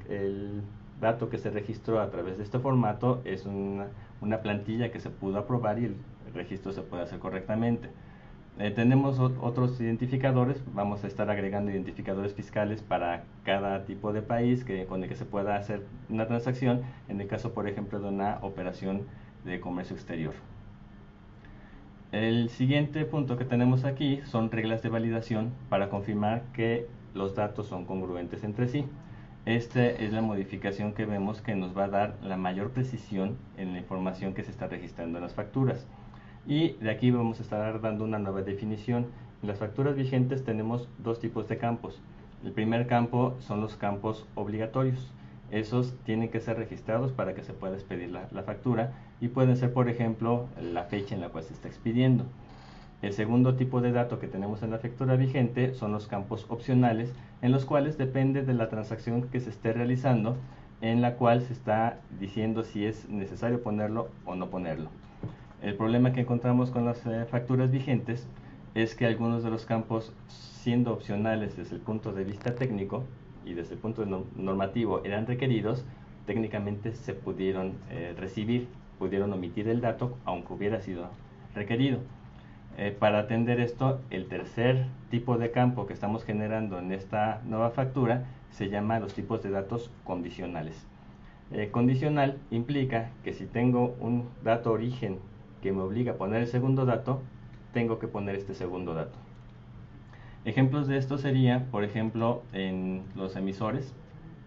el 0.09 0.62
dato 1.01 1.30
que 1.30 1.38
se 1.38 1.50
registró 1.50 2.00
a 2.00 2.09
través 2.09 2.38
de 2.38 2.44
este 2.44 2.59
formato 2.59 3.21
es 3.25 3.45
una, 3.45 3.88
una 4.21 4.41
plantilla 4.41 4.91
que 4.91 5.00
se 5.00 5.09
pudo 5.09 5.39
aprobar 5.39 5.77
y 5.80 5.85
el 5.85 5.95
registro 6.33 6.71
se 6.71 6.81
puede 6.81 7.03
hacer 7.03 7.19
correctamente. 7.19 7.89
Eh, 8.59 8.71
tenemos 8.71 9.19
otros 9.19 9.79
identificadores, 9.79 10.63
vamos 10.74 11.03
a 11.03 11.07
estar 11.07 11.29
agregando 11.29 11.69
identificadores 11.69 12.33
fiscales 12.33 12.81
para 12.81 13.24
cada 13.44 13.85
tipo 13.85 14.13
de 14.13 14.24
país 14.24 14.65
con 14.89 15.03
el 15.03 15.09
que 15.09 15.15
se 15.15 15.25
pueda 15.25 15.56
hacer 15.56 15.83
una 16.09 16.25
transacción, 16.27 16.81
en 17.07 17.21
el 17.21 17.27
caso, 17.27 17.53
por 17.53 17.68
ejemplo, 17.68 18.00
de 18.00 18.07
una 18.07 18.39
operación 18.41 19.03
de 19.45 19.59
comercio 19.59 19.95
exterior. 19.95 20.33
El 22.12 22.50
siguiente 22.50 23.06
punto 23.06 23.38
que 23.38 23.45
tenemos 23.45 23.83
aquí 23.83 24.21
son 24.25 24.50
reglas 24.50 24.81
de 24.81 24.89
validación 24.89 25.51
para 25.69 25.89
confirmar 25.89 26.41
que 26.53 26.88
los 27.13 27.35
datos 27.35 27.68
son 27.68 27.85
congruentes 27.85 28.44
entre 28.44 28.68
sí. 28.68 28.85
Esta 29.45 29.85
es 29.85 30.13
la 30.13 30.21
modificación 30.21 30.94
que 30.94 31.06
vemos 31.06 31.41
que 31.41 31.56
nos 31.56 31.77
va 31.77 31.85
a 31.85 31.89
dar 31.89 32.15
la 32.23 32.38
mayor 32.38 32.71
precisión 32.71 33.38
en 33.57 33.73
la 33.73 33.80
información 33.80 34.33
que 34.33 34.44
se 34.44 34.51
está 34.51 34.68
registrando 34.68 35.19
en 35.19 35.23
las 35.23 35.33
facturas. 35.33 35.85
Y 36.47 36.69
de 36.79 36.89
aquí 36.89 37.11
vamos 37.11 37.39
a 37.39 37.44
estar 37.44 37.81
dando 37.81 38.05
una 38.05 38.19
nueva 38.19 38.41
definición. 38.41 39.07
En 39.41 39.49
las 39.49 39.59
facturas 39.59 39.97
vigentes 39.97 40.45
tenemos 40.45 40.88
dos 40.97 41.19
tipos 41.19 41.49
de 41.49 41.57
campos. 41.57 41.99
El 42.45 42.53
primer 42.53 42.88
campo 42.88 43.35
son 43.39 43.59
los 43.59 43.75
campos 43.75 44.25
obligatorios. 44.33 45.11
Esos 45.51 45.94
tienen 46.05 46.29
que 46.29 46.39
ser 46.39 46.57
registrados 46.57 47.11
para 47.11 47.35
que 47.35 47.44
se 47.44 47.51
pueda 47.51 47.75
expedir 47.75 48.11
la, 48.11 48.44
factura 48.44 48.94
y 49.19 49.27
pueden 49.27 49.57
ser, 49.57 49.73
por 49.73 49.89
ejemplo, 49.89 50.47
la 50.61 50.85
fecha 50.85 51.15
en 51.15 51.21
la 51.21 51.29
cual 51.29 51.44
se 51.44 51.53
está 51.53 51.67
expidiendo. 51.67 52.23
El 53.01 53.11
segundo 53.11 53.55
tipo 53.55 53.81
de 53.81 53.91
dato 53.91 54.19
que 54.19 54.27
tenemos 54.27 54.63
en 54.63 54.71
la 54.71 54.79
factura 54.79 55.17
vigente 55.17 55.73
son 55.73 55.91
los 55.91 56.07
campos 56.07 56.45
opcionales, 56.47 57.13
en 57.41 57.51
los 57.51 57.65
cuales 57.65 57.97
depende 57.97 58.44
de 58.44 58.53
la 58.53 58.69
transacción 58.69 59.23
que 59.23 59.41
se 59.41 59.49
esté 59.49 59.73
realizando, 59.73 60.38
en 60.79 61.01
la 61.01 61.15
cual 61.15 61.41
se 61.41 61.51
está 61.51 61.99
diciendo 62.19 62.63
si 62.63 62.85
es 62.85 63.09
necesario 63.09 63.61
ponerlo 63.61 64.07
o 64.25 64.35
no 64.35 64.49
ponerlo. 64.49 64.89
El 65.59 65.74
problema 65.74 66.13
que 66.13 66.21
encontramos 66.21 66.69
con 66.69 66.86
las 66.86 67.04
eh, 67.07 67.25
facturas 67.25 67.71
vigentes 67.71 68.27
es 68.75 68.94
que 68.94 69.07
algunos 69.07 69.44
de 69.44 69.50
los 69.50 69.65
campos, 69.65 70.13
siendo 70.27 70.94
opcionales 70.94 71.57
desde 71.57 71.75
el 71.75 71.81
punto 71.81 72.12
de 72.12 72.24
vista 72.24 72.54
técnico 72.54 73.04
y 73.44 73.56
desde 73.56 73.74
el 73.74 73.80
punto 73.80 74.06
normativo, 74.36 75.04
eran 75.04 75.25
requeridos, 75.25 75.83
técnicamente 76.27 76.92
se 76.94 77.15
pudieron 77.15 77.74
eh, 77.89 78.13
recibir, 78.15 78.68
pudieron 79.00 79.33
omitir 79.33 79.68
el 79.68 79.81
dato, 79.81 80.15
aunque 80.25 80.54
hubiera 80.54 80.80
sido 80.80 81.09
requerido. 81.56 82.01
Eh, 82.77 82.95
para 82.98 83.18
atender 83.18 83.59
esto, 83.59 84.00
el 84.12 84.27
tercer 84.27 84.86
tipo 85.09 85.39
de 85.39 85.50
campo 85.50 85.88
que 85.88 85.94
estamos 85.94 86.24
generando 86.24 86.77
en 86.77 86.92
esta 86.92 87.42
nueva 87.45 87.71
factura 87.71 88.26
se 88.52 88.69
llama 88.69 88.99
los 88.99 89.16
tipos 89.16 89.42
de 89.42 89.49
datos 89.49 89.90
condicionales. 90.04 90.85
condicional 91.71 92.37
implica 92.52 93.09
que 93.23 93.33
si 93.33 93.47
tengo 93.47 93.95
un 93.99 94.30
dato 94.44 94.71
origen 94.71 95.18
que 95.68 95.74
me 95.74 95.81
obliga 95.81 96.14
a 96.14 96.16
poner 96.16 96.44
el 96.44 96.47
segundo 96.47 96.86
dato, 96.86 97.19
tengo 97.74 98.00
que 98.00 98.07
poner 98.07 98.36
este 98.36 98.54
segundo 98.54 98.94
dato. 98.94 99.18
Ejemplos 100.45 100.88
de 100.88 100.97
esto 100.97 101.18
sería, 101.18 101.66
por 101.71 101.83
ejemplo, 101.83 102.44
en 102.54 103.04
los 103.18 103.36
emisores 103.36 103.94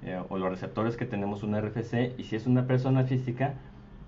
eh, 0.02 0.18
o 0.30 0.38
los 0.38 0.48
receptores 0.48 0.96
que 0.96 1.04
tenemos 1.04 1.42
un 1.42 1.60
RFC 1.60 2.14
y 2.16 2.24
si 2.24 2.36
es 2.36 2.46
una 2.46 2.66
persona 2.66 3.04
física 3.04 3.52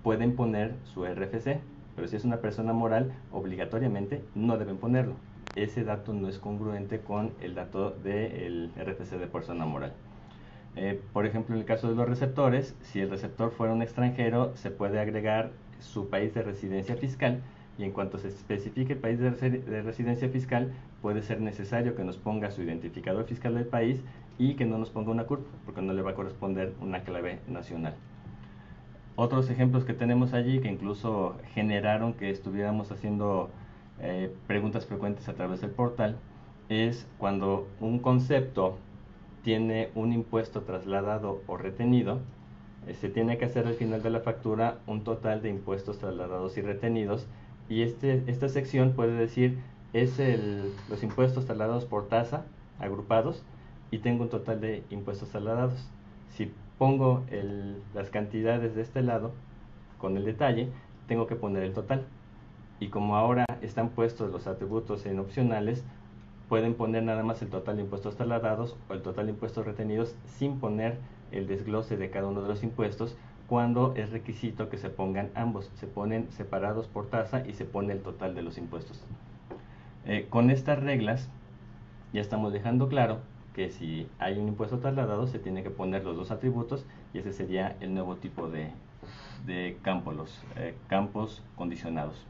pueden 0.01 0.35
poner 0.35 0.73
su 0.85 1.05
RFC, 1.05 1.59
pero 1.95 2.07
si 2.07 2.15
es 2.15 2.25
una 2.25 2.37
persona 2.37 2.73
moral, 2.73 3.13
obligatoriamente 3.31 4.23
no 4.33 4.57
deben 4.57 4.77
ponerlo. 4.77 5.13
Ese 5.55 5.83
dato 5.83 6.13
no 6.13 6.27
es 6.29 6.39
congruente 6.39 7.01
con 7.01 7.33
el 7.41 7.53
dato 7.53 7.91
del 7.91 8.71
RFC 8.75 9.19
de 9.19 9.27
persona 9.27 9.67
moral. 9.67 9.93
Eh, 10.75 10.99
por 11.13 11.27
ejemplo, 11.27 11.53
en 11.53 11.61
el 11.61 11.67
caso 11.67 11.89
de 11.89 11.95
los 11.95 12.09
receptores, 12.09 12.75
si 12.81 13.01
el 13.01 13.11
receptor 13.11 13.51
fuera 13.51 13.71
un 13.71 13.83
extranjero, 13.83 14.55
se 14.55 14.71
puede 14.71 14.99
agregar 14.99 15.51
su 15.83 16.09
país 16.09 16.33
de 16.33 16.41
residencia 16.41 16.95
fiscal 16.95 17.41
y 17.77 17.83
en 17.83 17.91
cuanto 17.91 18.17
se 18.17 18.27
especifique 18.27 18.93
el 18.93 18.99
país 18.99 19.19
de, 19.19 19.31
residencia 19.81 20.29
fiscal, 20.29 20.73
puede 21.01 21.21
ser 21.21 21.41
necesario 21.41 21.95
que 21.95 22.03
nos 22.03 22.17
ponga 22.17 22.51
su 22.51 22.61
identificador 22.61 23.25
fiscal 23.25 23.55
del 23.55 23.65
país 23.65 24.01
y 24.37 24.55
que 24.55 24.65
no 24.65 24.77
nos 24.77 24.89
ponga 24.89 25.11
una 25.11 25.25
CURP, 25.25 25.45
porque 25.65 25.81
no 25.81 25.93
le 25.93 26.01
va 26.01 26.11
a 26.11 26.15
corresponder 26.15 26.73
una 26.81 27.03
clave 27.03 27.39
nacional. 27.47 27.95
Otros 29.15 29.49
ejemplos 29.49 29.85
que 29.85 29.93
tenemos 29.93 30.33
allí 30.33 30.59
que 30.59 30.69
incluso 30.69 31.35
generaron 31.53 32.13
que 32.13 32.29
estuviéramos 32.29 32.91
haciendo 32.91 33.49
eh, 33.99 34.33
preguntas 34.47 34.85
frecuentes 34.85 35.29
a 35.29 35.33
través 35.33 35.61
del 35.61 35.69
portal 35.69 36.17
es 36.69 37.07
cuando 37.17 37.67
un 37.79 37.99
concepto 37.99 38.77
tiene 39.43 39.89
un 39.93 40.13
impuesto 40.13 40.61
trasladado 40.61 41.41
o 41.47 41.57
retenido, 41.57 42.21
se 42.99 43.09
tiene 43.09 43.37
que 43.37 43.45
hacer 43.45 43.67
al 43.67 43.75
final 43.75 44.03
de 44.03 44.09
la 44.09 44.19
factura 44.19 44.79
un 44.87 45.03
total 45.03 45.41
de 45.41 45.49
impuestos 45.49 45.99
trasladados 45.99 46.57
y 46.57 46.61
retenidos 46.61 47.27
y 47.69 47.81
este, 47.81 48.23
esta 48.27 48.49
sección 48.49 48.93
puede 48.93 49.13
decir 49.13 49.59
es 49.93 50.19
el, 50.19 50.73
los 50.89 51.03
impuestos 51.03 51.45
trasladados 51.45 51.85
por 51.85 52.07
tasa 52.07 52.45
agrupados 52.79 53.43
y 53.91 53.99
tengo 53.99 54.23
un 54.23 54.29
total 54.29 54.59
de 54.59 54.83
impuestos 54.89 55.29
trasladados. 55.29 55.87
Si 56.29 56.51
pongo 56.79 57.23
el, 57.29 57.81
las 57.93 58.09
cantidades 58.09 58.75
de 58.75 58.81
este 58.81 59.03
lado 59.03 59.31
con 59.99 60.17
el 60.17 60.25
detalle, 60.25 60.69
tengo 61.07 61.27
que 61.27 61.35
poner 61.35 61.63
el 61.63 61.73
total. 61.73 62.03
Y 62.79 62.87
como 62.87 63.15
ahora 63.15 63.45
están 63.61 63.89
puestos 63.89 64.31
los 64.31 64.47
atributos 64.47 65.05
en 65.05 65.19
opcionales, 65.19 65.83
pueden 66.49 66.73
poner 66.73 67.03
nada 67.03 67.23
más 67.23 67.41
el 67.41 67.49
total 67.49 67.77
de 67.77 67.83
impuestos 67.83 68.15
trasladados 68.15 68.75
o 68.89 68.93
el 68.93 69.01
total 69.03 69.27
de 69.27 69.33
impuestos 69.33 69.65
retenidos 69.65 70.15
sin 70.25 70.59
poner 70.59 70.97
el 71.33 71.47
desglose 71.47 71.97
de 71.97 72.09
cada 72.09 72.27
uno 72.27 72.41
de 72.41 72.47
los 72.47 72.63
impuestos 72.63 73.15
cuando 73.47 73.93
es 73.95 74.11
requisito 74.11 74.69
que 74.69 74.77
se 74.77 74.89
pongan 74.89 75.29
ambos, 75.35 75.69
se 75.75 75.87
ponen 75.87 76.31
separados 76.31 76.87
por 76.87 77.07
tasa 77.09 77.45
y 77.47 77.53
se 77.53 77.65
pone 77.65 77.93
el 77.93 78.01
total 78.01 78.35
de 78.35 78.41
los 78.41 78.57
impuestos. 78.57 79.03
Eh, 80.05 80.27
con 80.29 80.49
estas 80.49 80.81
reglas 80.81 81.29
ya 82.13 82.21
estamos 82.21 82.53
dejando 82.53 82.87
claro 82.87 83.19
que 83.53 83.69
si 83.69 84.07
hay 84.19 84.37
un 84.39 84.47
impuesto 84.47 84.79
trasladado 84.79 85.27
se 85.27 85.39
tiene 85.39 85.63
que 85.63 85.69
poner 85.69 86.03
los 86.03 86.15
dos 86.15 86.31
atributos 86.31 86.85
y 87.13 87.19
ese 87.19 87.31
sería 87.31 87.75
el 87.79 87.93
nuevo 87.93 88.15
tipo 88.15 88.49
de, 88.49 88.71
de 89.45 89.77
campo, 89.81 90.11
los 90.11 90.43
eh, 90.55 90.75
campos 90.87 91.43
condicionados. 91.55 92.25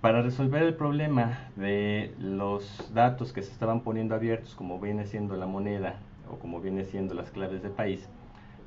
Para 0.00 0.22
resolver 0.22 0.62
el 0.62 0.74
problema 0.74 1.50
de 1.56 2.14
los 2.20 2.90
datos 2.94 3.32
que 3.32 3.42
se 3.42 3.50
estaban 3.50 3.80
poniendo 3.80 4.14
abiertos, 4.14 4.54
como 4.54 4.78
viene 4.78 5.06
siendo 5.06 5.36
la 5.36 5.46
moneda 5.46 5.96
o 6.30 6.38
como 6.38 6.60
viene 6.60 6.84
siendo 6.84 7.14
las 7.14 7.30
claves 7.30 7.62
de 7.62 7.70
país, 7.70 8.08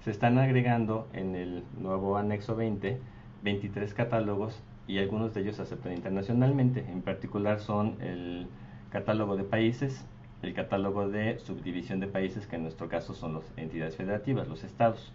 se 0.04 0.12
están 0.12 0.38
agregando 0.38 1.08
en 1.14 1.36
el 1.36 1.64
nuevo 1.80 2.18
anexo 2.18 2.56
20 2.56 3.00
23 3.44 3.94
catálogos 3.94 4.62
y 4.88 5.00
algunos 5.00 5.34
de 5.34 5.42
ellos 5.42 5.60
aceptan 5.60 5.94
internacionalmente. 5.94 6.86
En 6.92 7.02
particular 7.02 7.60
son 7.60 7.96
el 8.02 8.48
catálogo 8.90 9.36
de 9.36 9.44
países, 9.44 10.06
el 10.42 10.54
catálogo 10.54 11.10
de 11.10 11.40
subdivisión 11.40 12.00
de 12.00 12.08
países, 12.08 12.48
que 12.48 12.56
en 12.56 12.64
nuestro 12.64 12.88
caso 12.90 13.14
son 13.14 13.36
las 13.36 13.54
entidades 13.58 13.96
federativas, 13.96 14.48
los 14.48 14.64
estados. 14.64 15.14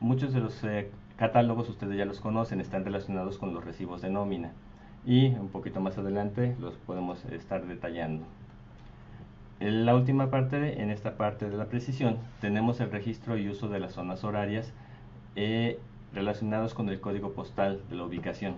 muchos 0.00 0.32
de 0.32 0.40
los 0.40 0.62
eh, 0.64 0.90
catálogos, 1.16 1.68
ustedes 1.68 1.96
ya 1.96 2.04
los 2.04 2.20
conocen, 2.20 2.60
están 2.60 2.84
relacionados 2.84 3.38
con 3.38 3.54
los 3.54 3.64
recibos 3.64 4.02
de 4.02 4.10
nómina 4.10 4.52
y 5.04 5.28
un 5.28 5.48
poquito 5.48 5.80
más 5.80 5.98
adelante 5.98 6.54
los 6.60 6.74
podemos 6.74 7.24
estar 7.26 7.66
detallando. 7.66 8.24
En 9.62 9.86
la 9.86 9.94
última 9.94 10.28
parte, 10.28 10.82
en 10.82 10.90
esta 10.90 11.16
parte 11.16 11.48
de 11.48 11.56
la 11.56 11.66
precisión, 11.66 12.16
tenemos 12.40 12.80
el 12.80 12.90
registro 12.90 13.38
y 13.38 13.48
uso 13.48 13.68
de 13.68 13.78
las 13.78 13.92
zonas 13.92 14.24
horarias 14.24 14.72
eh, 15.36 15.78
relacionados 16.12 16.74
con 16.74 16.88
el 16.88 16.98
código 16.98 17.30
postal 17.30 17.80
de 17.88 17.94
la 17.94 18.02
ubicación. 18.02 18.56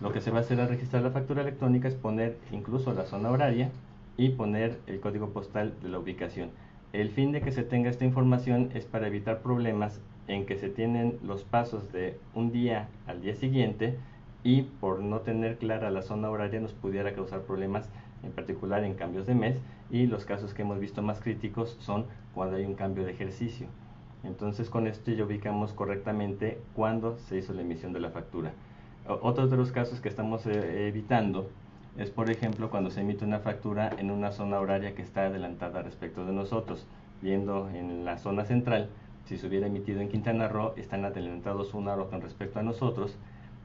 Lo 0.00 0.10
que 0.10 0.20
se 0.20 0.32
va 0.32 0.38
a 0.38 0.40
hacer 0.40 0.60
al 0.60 0.68
registrar 0.68 1.04
la 1.04 1.12
factura 1.12 1.42
electrónica 1.42 1.86
es 1.86 1.94
poner 1.94 2.36
incluso 2.50 2.92
la 2.92 3.04
zona 3.04 3.30
horaria 3.30 3.70
y 4.16 4.30
poner 4.30 4.80
el 4.88 4.98
código 4.98 5.28
postal 5.28 5.72
de 5.80 5.88
la 5.88 6.00
ubicación. 6.00 6.50
El 6.92 7.10
fin 7.10 7.30
de 7.30 7.40
que 7.40 7.52
se 7.52 7.62
tenga 7.62 7.90
esta 7.90 8.04
información 8.04 8.70
es 8.74 8.86
para 8.86 9.06
evitar 9.06 9.38
problemas 9.38 10.00
en 10.26 10.46
que 10.46 10.56
se 10.56 10.68
tienen 10.68 11.16
los 11.22 11.44
pasos 11.44 11.92
de 11.92 12.18
un 12.34 12.50
día 12.50 12.88
al 13.06 13.22
día 13.22 13.36
siguiente 13.36 13.96
y 14.42 14.62
por 14.62 14.98
no 15.00 15.20
tener 15.20 15.58
clara 15.58 15.92
la 15.92 16.02
zona 16.02 16.28
horaria 16.28 16.58
nos 16.58 16.72
pudiera 16.72 17.12
causar 17.12 17.42
problemas 17.42 17.88
en 18.22 18.32
particular 18.32 18.84
en 18.84 18.94
cambios 18.94 19.26
de 19.26 19.34
mes 19.34 19.58
y 19.90 20.06
los 20.06 20.24
casos 20.24 20.54
que 20.54 20.62
hemos 20.62 20.78
visto 20.78 21.02
más 21.02 21.20
críticos 21.20 21.76
son 21.80 22.06
cuando 22.34 22.56
hay 22.56 22.64
un 22.64 22.74
cambio 22.74 23.04
de 23.04 23.12
ejercicio. 23.12 23.66
Entonces 24.22 24.68
con 24.70 24.86
esto 24.86 25.10
ya 25.12 25.24
ubicamos 25.24 25.72
correctamente 25.72 26.60
cuándo 26.74 27.16
se 27.18 27.38
hizo 27.38 27.52
la 27.52 27.62
emisión 27.62 27.92
de 27.92 28.00
la 28.00 28.10
factura. 28.10 28.52
Otro 29.06 29.48
de 29.48 29.56
los 29.56 29.72
casos 29.72 30.00
que 30.00 30.08
estamos 30.08 30.46
eh, 30.46 30.88
evitando 30.88 31.48
es, 31.96 32.10
por 32.10 32.30
ejemplo, 32.30 32.70
cuando 32.70 32.90
se 32.90 33.00
emite 33.00 33.24
una 33.24 33.40
factura 33.40 33.90
en 33.98 34.10
una 34.10 34.30
zona 34.30 34.60
horaria 34.60 34.94
que 34.94 35.02
está 35.02 35.26
adelantada 35.26 35.82
respecto 35.82 36.24
de 36.24 36.32
nosotros. 36.32 36.86
Viendo 37.20 37.68
en 37.70 38.04
la 38.04 38.18
zona 38.18 38.44
central, 38.44 38.88
si 39.24 39.36
se 39.36 39.46
hubiera 39.46 39.66
emitido 39.66 40.00
en 40.00 40.08
Quintana 40.08 40.48
Roo, 40.48 40.74
están 40.76 41.04
adelantados 41.04 41.74
una 41.74 41.94
hora 41.94 42.04
con 42.04 42.20
respecto 42.20 42.58
a 42.58 42.62
nosotros. 42.62 43.16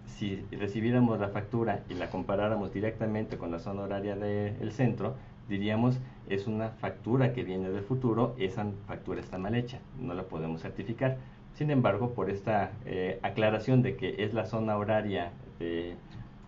Si 0.08 0.46
recibiéramos 0.52 1.20
la 1.20 1.30
factura 1.30 1.84
y 1.90 1.96
la 1.96 2.10
comparáramos 2.10 2.74
directamente 2.74 3.38
con 3.38 3.52
la 3.52 3.60
zona 3.60 3.82
horaria 3.82 4.16
del 4.16 4.72
centro, 4.72 5.16
diríamos 5.50 6.00
es 6.30 6.48
una 6.48 6.70
factura 6.70 7.34
que 7.34 7.44
viene 7.44 7.70
del 7.70 7.84
futuro, 7.84 8.36
esa 8.40 8.66
factura 8.88 9.20
está 9.20 9.38
mal 9.38 9.56
hecha, 9.56 9.80
no 10.00 10.14
la 10.14 10.24
podemos 10.24 10.62
certificar. 10.62 11.18
Sin 11.54 11.72
embargo, 11.72 12.14
por 12.14 12.30
esta 12.30 12.72
eh, 12.86 13.20
aclaración 13.24 13.82
de 13.82 13.96
que 13.96 14.24
es 14.24 14.34
la 14.34 14.46
zona 14.46 14.78
horaria 14.78 15.32
de 15.60 15.96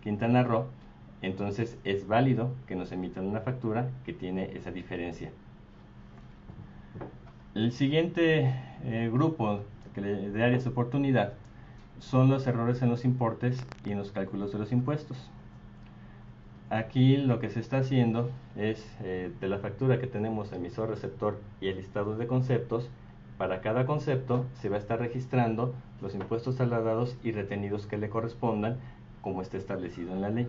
Quintana 0.02 0.42
Roo, 0.42 0.66
entonces 1.22 1.78
es 1.84 2.06
válido 2.06 2.54
que 2.66 2.76
nos 2.76 2.92
emitan 2.92 3.26
una 3.26 3.40
factura 3.40 3.90
que 4.04 4.12
tiene 4.12 4.56
esa 4.56 4.70
diferencia. 4.70 5.30
El 7.54 7.72
siguiente 7.72 8.54
eh, 8.84 9.10
grupo 9.12 9.60
de 9.96 10.44
áreas 10.44 10.64
de 10.64 10.70
oportunidad 10.70 11.32
son 12.00 12.30
los 12.30 12.46
errores 12.46 12.82
en 12.82 12.90
los 12.90 13.04
importes 13.04 13.64
y 13.84 13.92
en 13.92 13.98
los 13.98 14.12
cálculos 14.12 14.52
de 14.52 14.58
los 14.58 14.72
impuestos. 14.72 15.30
Aquí 16.70 17.16
lo 17.16 17.40
que 17.40 17.48
se 17.48 17.60
está 17.60 17.78
haciendo 17.78 18.30
es 18.56 18.84
eh, 19.02 19.32
de 19.40 19.48
la 19.48 19.58
factura 19.58 19.98
que 19.98 20.06
tenemos 20.06 20.52
emisor, 20.52 20.90
receptor 20.90 21.38
y 21.60 21.68
el 21.68 21.76
listado 21.76 22.16
de 22.16 22.26
conceptos, 22.26 22.90
para 23.38 23.60
cada 23.60 23.86
concepto 23.86 24.46
se 24.60 24.68
va 24.68 24.76
a 24.76 24.80
estar 24.80 24.98
registrando 24.98 25.72
los 26.02 26.14
impuestos 26.14 26.56
trasladados 26.56 27.16
y 27.22 27.30
retenidos 27.30 27.86
que 27.86 27.96
le 27.96 28.10
correspondan 28.10 28.78
como 29.22 29.42
está 29.42 29.56
establecido 29.56 30.12
en 30.12 30.20
la 30.20 30.28
ley. 30.28 30.48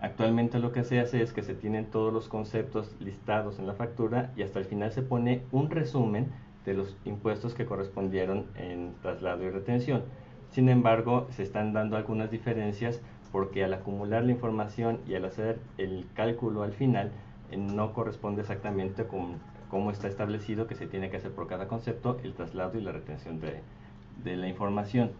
Actualmente 0.00 0.60
lo 0.60 0.72
que 0.72 0.84
se 0.84 1.00
hace 1.00 1.22
es 1.22 1.32
que 1.32 1.42
se 1.42 1.54
tienen 1.54 1.86
todos 1.86 2.12
los 2.12 2.28
conceptos 2.28 2.94
listados 3.00 3.58
en 3.58 3.66
la 3.66 3.74
factura 3.74 4.32
y 4.36 4.42
hasta 4.42 4.60
el 4.60 4.64
final 4.64 4.92
se 4.92 5.02
pone 5.02 5.42
un 5.50 5.70
resumen 5.70 6.28
de 6.64 6.74
los 6.74 6.96
impuestos 7.04 7.54
que 7.54 7.66
correspondieron 7.66 8.46
en 8.54 8.94
traslado 9.02 9.42
y 9.44 9.50
retención. 9.50 10.02
Sin 10.50 10.68
embargo, 10.68 11.28
se 11.30 11.44
están 11.44 11.72
dando 11.72 11.96
algunas 11.96 12.30
diferencias 12.30 13.00
porque 13.30 13.64
al 13.64 13.72
acumular 13.72 14.24
la 14.24 14.32
información 14.32 14.98
y 15.06 15.14
al 15.14 15.24
hacer 15.24 15.60
el 15.78 16.06
cálculo 16.14 16.64
al 16.64 16.72
final 16.72 17.12
eh, 17.50 17.56
no 17.56 17.92
corresponde 17.92 18.42
exactamente 18.42 19.06
con 19.06 19.38
cómo 19.68 19.92
está 19.92 20.08
establecido 20.08 20.66
que 20.66 20.74
se 20.74 20.88
tiene 20.88 21.10
que 21.10 21.18
hacer 21.18 21.30
por 21.30 21.46
cada 21.46 21.68
concepto 21.68 22.18
el 22.24 22.34
traslado 22.34 22.76
y 22.76 22.80
la 22.80 22.90
retención 22.90 23.40
de, 23.40 24.36
la 24.36 24.48
información. 24.48 25.12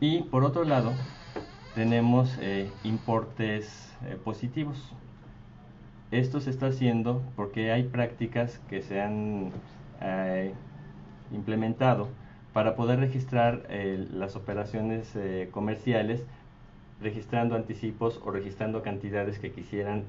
Y 0.00 0.22
por 0.24 0.44
otro 0.44 0.64
lado, 0.64 0.92
tenemos 1.74 2.36
eh, 2.42 2.70
importes 2.82 3.96
eh, 4.04 4.18
positivos. 4.22 4.92
Esto 6.10 6.40
se 6.40 6.50
está 6.50 6.66
haciendo 6.66 7.22
porque 7.34 7.72
hay 7.72 7.84
prácticas 7.84 8.60
que 8.68 8.82
se 8.82 9.00
han 9.00 9.50
implementado 11.32 12.08
para 12.54 12.76
poder 12.76 13.00
registrar 13.00 13.62
las 13.68 14.36
operaciones 14.36 15.12
comerciales 15.50 16.24
registrando 17.02 17.56
anticipos 17.56 18.20
o 18.24 18.30
registrando 18.30 18.82
cantidades 18.82 19.38
que 19.38 19.50
quisieran 19.50 20.04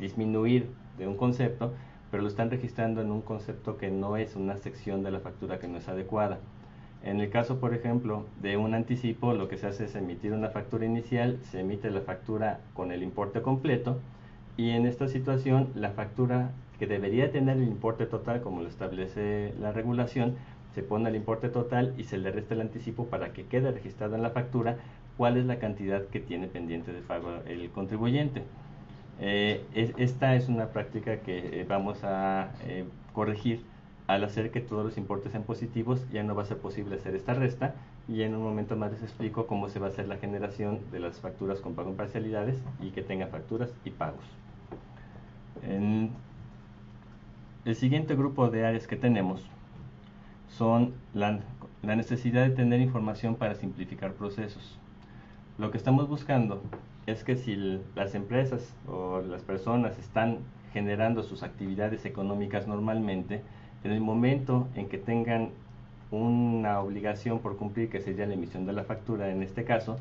disminuir 0.00 0.66
de 0.98 1.06
un 1.06 1.16
concepto, 1.16 1.72
pero 2.10 2.22
lo 2.22 2.28
están 2.28 2.50
registrando 2.50 3.00
en 3.02 3.10
un 3.12 3.20
concepto 3.20 3.76
que 3.76 3.90
no 3.90 4.16
es 4.16 4.34
una 4.34 4.56
sección 4.56 5.04
de 5.04 5.10
la 5.12 5.20
factura 5.20 5.60
que 5.60 5.68
no 5.68 5.78
es 5.78 5.88
adecuada. 5.88 6.38
En 7.04 7.20
el 7.20 7.30
caso, 7.30 7.60
por 7.60 7.74
ejemplo, 7.74 8.24
de 8.40 8.56
un 8.56 8.74
anticipo, 8.74 9.34
lo 9.34 9.48
que 9.48 9.58
se 9.58 9.66
hace 9.66 9.84
es 9.84 9.94
emitir 9.94 10.32
una 10.32 10.48
factura 10.48 10.86
inicial, 10.86 11.38
se 11.42 11.60
emite 11.60 11.90
la 11.90 12.00
factura 12.00 12.60
con 12.74 12.92
el 12.92 13.02
importe 13.02 13.42
completo 13.42 13.98
y 14.56 14.70
en 14.70 14.86
esta 14.86 15.08
situación 15.08 15.68
la 15.74 15.90
factura 15.90 16.50
que 16.78 16.86
debería 16.86 17.30
tener 17.30 17.58
el 17.58 17.64
importe 17.64 18.06
total, 18.06 18.40
como 18.40 18.62
lo 18.62 18.68
establece 18.68 19.52
la 19.60 19.72
regulación, 19.72 20.36
se 20.74 20.82
pone 20.82 21.08
el 21.08 21.16
importe 21.16 21.48
total 21.48 21.94
y 21.98 22.04
se 22.04 22.18
le 22.18 22.30
resta 22.30 22.54
el 22.54 22.62
anticipo 22.62 23.06
para 23.06 23.32
que 23.32 23.44
quede 23.44 23.70
registrado 23.70 24.16
en 24.16 24.22
la 24.22 24.30
factura 24.30 24.78
cuál 25.16 25.36
es 25.36 25.44
la 25.44 25.58
cantidad 25.58 26.06
que 26.06 26.20
tiene 26.20 26.48
pendiente 26.48 26.92
de 26.92 27.00
pago 27.00 27.30
el 27.46 27.70
contribuyente. 27.70 28.42
Eh, 29.20 29.64
esta 29.98 30.34
es 30.34 30.48
una 30.48 30.68
práctica 30.68 31.18
que 31.18 31.60
eh, 31.60 31.66
vamos 31.68 32.02
a 32.02 32.50
eh, 32.64 32.84
corregir 33.12 33.62
al 34.06 34.24
hacer 34.24 34.50
que 34.50 34.60
todos 34.60 34.84
los 34.84 34.98
importes 34.98 35.32
sean 35.32 35.44
positivos, 35.44 36.04
ya 36.10 36.22
no 36.22 36.34
va 36.34 36.42
a 36.42 36.46
ser 36.46 36.58
posible 36.58 36.96
hacer 36.96 37.14
esta 37.14 37.34
resta 37.34 37.74
y 38.08 38.22
en 38.22 38.34
un 38.34 38.42
momento 38.42 38.76
más 38.76 38.90
les 38.90 39.02
explico 39.02 39.46
cómo 39.46 39.68
se 39.68 39.78
va 39.78 39.86
a 39.86 39.90
hacer 39.90 40.08
la 40.08 40.16
generación 40.16 40.80
de 40.90 40.98
las 40.98 41.20
facturas 41.20 41.60
con 41.60 41.74
pago 41.74 41.90
en 41.90 41.96
parcialidades 41.96 42.60
y 42.80 42.90
que 42.90 43.02
tenga 43.02 43.28
facturas 43.28 43.72
y 43.84 43.90
pagos. 43.90 44.24
En 45.62 46.10
el 47.64 47.76
siguiente 47.76 48.16
grupo 48.16 48.50
de 48.50 48.66
áreas 48.66 48.88
que 48.88 48.96
tenemos 48.96 49.48
son 50.56 50.92
la, 51.14 51.40
necesidad 51.82 52.44
de 52.44 52.50
tener 52.50 52.80
información 52.80 53.36
para 53.36 53.54
simplificar 53.54 54.12
procesos. 54.12 54.78
Lo 55.58 55.70
que 55.70 55.78
estamos 55.78 56.08
buscando 56.08 56.62
es 57.06 57.24
que 57.24 57.36
si 57.36 57.80
las 57.94 58.14
empresas 58.14 58.74
o 58.86 59.20
las 59.20 59.42
personas 59.42 59.98
están 59.98 60.38
generando 60.72 61.22
sus 61.22 61.42
actividades 61.42 62.04
económicas 62.04 62.66
normalmente, 62.66 63.42
en 63.84 63.90
el 63.90 64.00
momento 64.00 64.68
en 64.74 64.88
que 64.88 64.98
tengan 64.98 65.50
una 66.10 66.80
obligación 66.80 67.40
por 67.40 67.56
cumplir, 67.56 67.88
que 67.88 68.00
sería 68.00 68.26
la 68.26 68.34
emisión 68.34 68.66
de 68.66 68.72
la 68.72 68.84
factura 68.84 69.30
en 69.30 69.42
este 69.42 69.64
caso, 69.64 69.98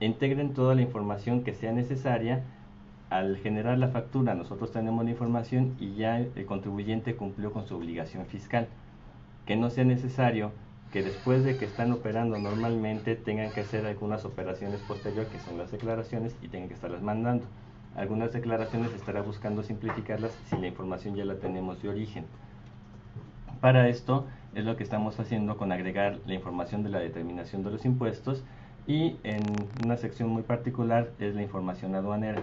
integren 0.00 0.52
toda 0.54 0.74
la 0.74 0.82
información 0.82 1.42
que 1.42 1.54
sea 1.54 1.72
necesaria. 1.72 2.44
Al 3.08 3.38
generar 3.38 3.78
la 3.78 3.88
factura 3.88 4.34
nosotros 4.34 4.72
tenemos 4.72 5.04
la 5.04 5.10
información 5.10 5.74
y 5.80 5.94
ya 5.94 6.18
el 6.18 6.46
contribuyente 6.46 7.16
cumplió 7.16 7.52
con 7.52 7.66
su 7.66 7.76
obligación 7.76 8.26
fiscal. 8.26 8.68
Que 9.46 9.56
no 9.56 9.70
sea 9.70 9.84
necesario 9.84 10.52
que 10.92 11.02
después 11.02 11.44
de 11.44 11.56
que 11.56 11.64
están 11.64 11.92
operando 11.92 12.38
normalmente 12.38 13.16
tengan 13.16 13.50
que 13.52 13.60
hacer 13.60 13.86
algunas 13.86 14.24
operaciones 14.24 14.80
posteriores 14.80 15.28
que 15.30 15.38
son 15.40 15.58
las 15.58 15.70
declaraciones 15.70 16.36
y 16.42 16.48
tengan 16.48 16.68
que 16.68 16.74
estarlas 16.74 17.02
mandando. 17.02 17.46
Algunas 17.96 18.32
declaraciones 18.32 18.92
estará 18.92 19.22
buscando 19.22 19.62
simplificarlas 19.62 20.32
si 20.48 20.56
la 20.56 20.66
información 20.66 21.14
ya 21.16 21.24
la 21.24 21.36
tenemos 21.36 21.82
de 21.82 21.88
origen. 21.88 22.24
Para 23.60 23.88
esto 23.88 24.26
es 24.54 24.64
lo 24.64 24.76
que 24.76 24.82
estamos 24.82 25.18
haciendo 25.18 25.56
con 25.56 25.72
agregar 25.72 26.18
la 26.26 26.34
información 26.34 26.82
de 26.82 26.90
la 26.90 26.98
determinación 26.98 27.62
de 27.62 27.70
los 27.70 27.84
impuestos 27.84 28.44
y 28.86 29.16
en 29.24 29.42
una 29.84 29.96
sección 29.96 30.28
muy 30.28 30.42
particular 30.42 31.10
es 31.18 31.34
la 31.34 31.42
información 31.42 31.94
aduanera. 31.94 32.42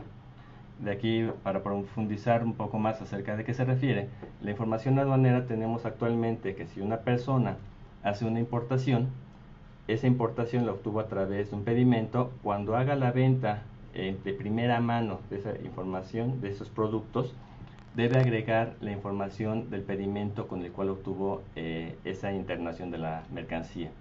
De 0.80 0.92
aquí, 0.92 1.30
para 1.44 1.64
profundizar 1.64 2.44
un 2.44 2.54
poco 2.54 2.80
más 2.80 3.02
acerca 3.02 3.36
de 3.36 3.44
qué 3.44 3.54
se 3.54 3.64
refiere, 3.64 4.10
la 4.42 4.52
información 4.52 5.00
aduanera 5.00 5.46
tenemos 5.46 5.86
actualmente 5.86 6.56
que 6.56 6.68
si 6.68 6.82
una 6.82 6.98
persona 7.02 7.58
hace 8.04 8.26
una 8.26 8.40
importación, 8.40 9.08
esa 9.88 10.08
importación 10.08 10.66
la 10.66 10.74
obtuvo 10.74 11.00
a 11.00 11.08
través 11.08 11.52
de 11.52 11.56
un 11.56 11.64
pedimento, 11.64 12.32
cuando 12.42 12.76
haga 12.76 12.96
la 12.96 13.12
venta 13.12 13.64
eh, 13.94 14.18
de 14.24 14.34
primera 14.34 14.80
mano 14.80 15.20
de 15.30 15.38
esa 15.38 15.52
información, 15.64 16.42
de 16.42 16.50
esos 16.50 16.70
productos, 16.70 17.34
debe 17.96 18.18
agregar 18.18 18.76
la 18.82 18.92
información 18.92 19.70
del 19.70 19.84
pedimento 19.84 20.48
con 20.48 20.64
el 20.64 20.72
cual 20.72 20.90
obtuvo 20.90 21.44
eh, 21.56 21.96
esa 22.04 22.34
internación 22.34 22.92
de 22.92 22.98
la 22.98 23.24
mercancía. 23.32 23.92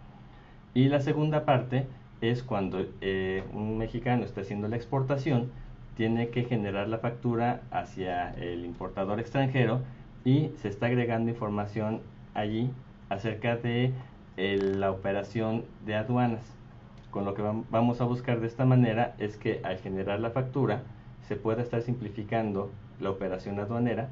Y 0.75 0.89
la 0.89 1.01
segunda 1.01 1.45
parte 1.45 1.87
es 2.23 2.43
cuando 2.43 2.87
eh, 3.01 3.45
un 3.53 3.77
mexicano 3.77 4.25
está 4.25 4.41
haciendo 4.41 4.69
la 4.69 4.77
exportación, 4.77 5.51
tiene 5.97 6.29
que 6.29 6.45
generar 6.45 6.89
la 6.89 6.99
factura 6.99 7.63
hacia 7.71 8.33
el 8.35 8.65
importador 8.65 9.21
extranjero 9.21 9.81
y 10.25 10.51
se 10.57 10.69
está 10.69 10.87
agregando 10.87 11.31
información 11.31 12.01
allí 12.35 12.71
acerca 13.09 13.57
de 13.57 13.93
la 14.37 14.91
operación 14.91 15.65
de 15.85 15.95
aduanas. 15.95 16.43
Con 17.11 17.25
lo 17.27 17.35
que 17.35 17.43
vamos 17.71 18.01
a 18.01 18.05
buscar 18.05 18.41
de 18.41 18.47
esta 18.47 18.65
manera 18.65 19.15
es 19.19 19.37
que 19.37 19.61
al 19.65 19.79
generar 19.79 20.21
la 20.21 20.31
factura 20.31 20.83
se 21.29 21.37
pueda 21.37 21.63
estar 21.63 21.83
simplificando 21.83 22.71
la 23.01 23.11
operación 23.11 23.61
aduanera 23.61 24.09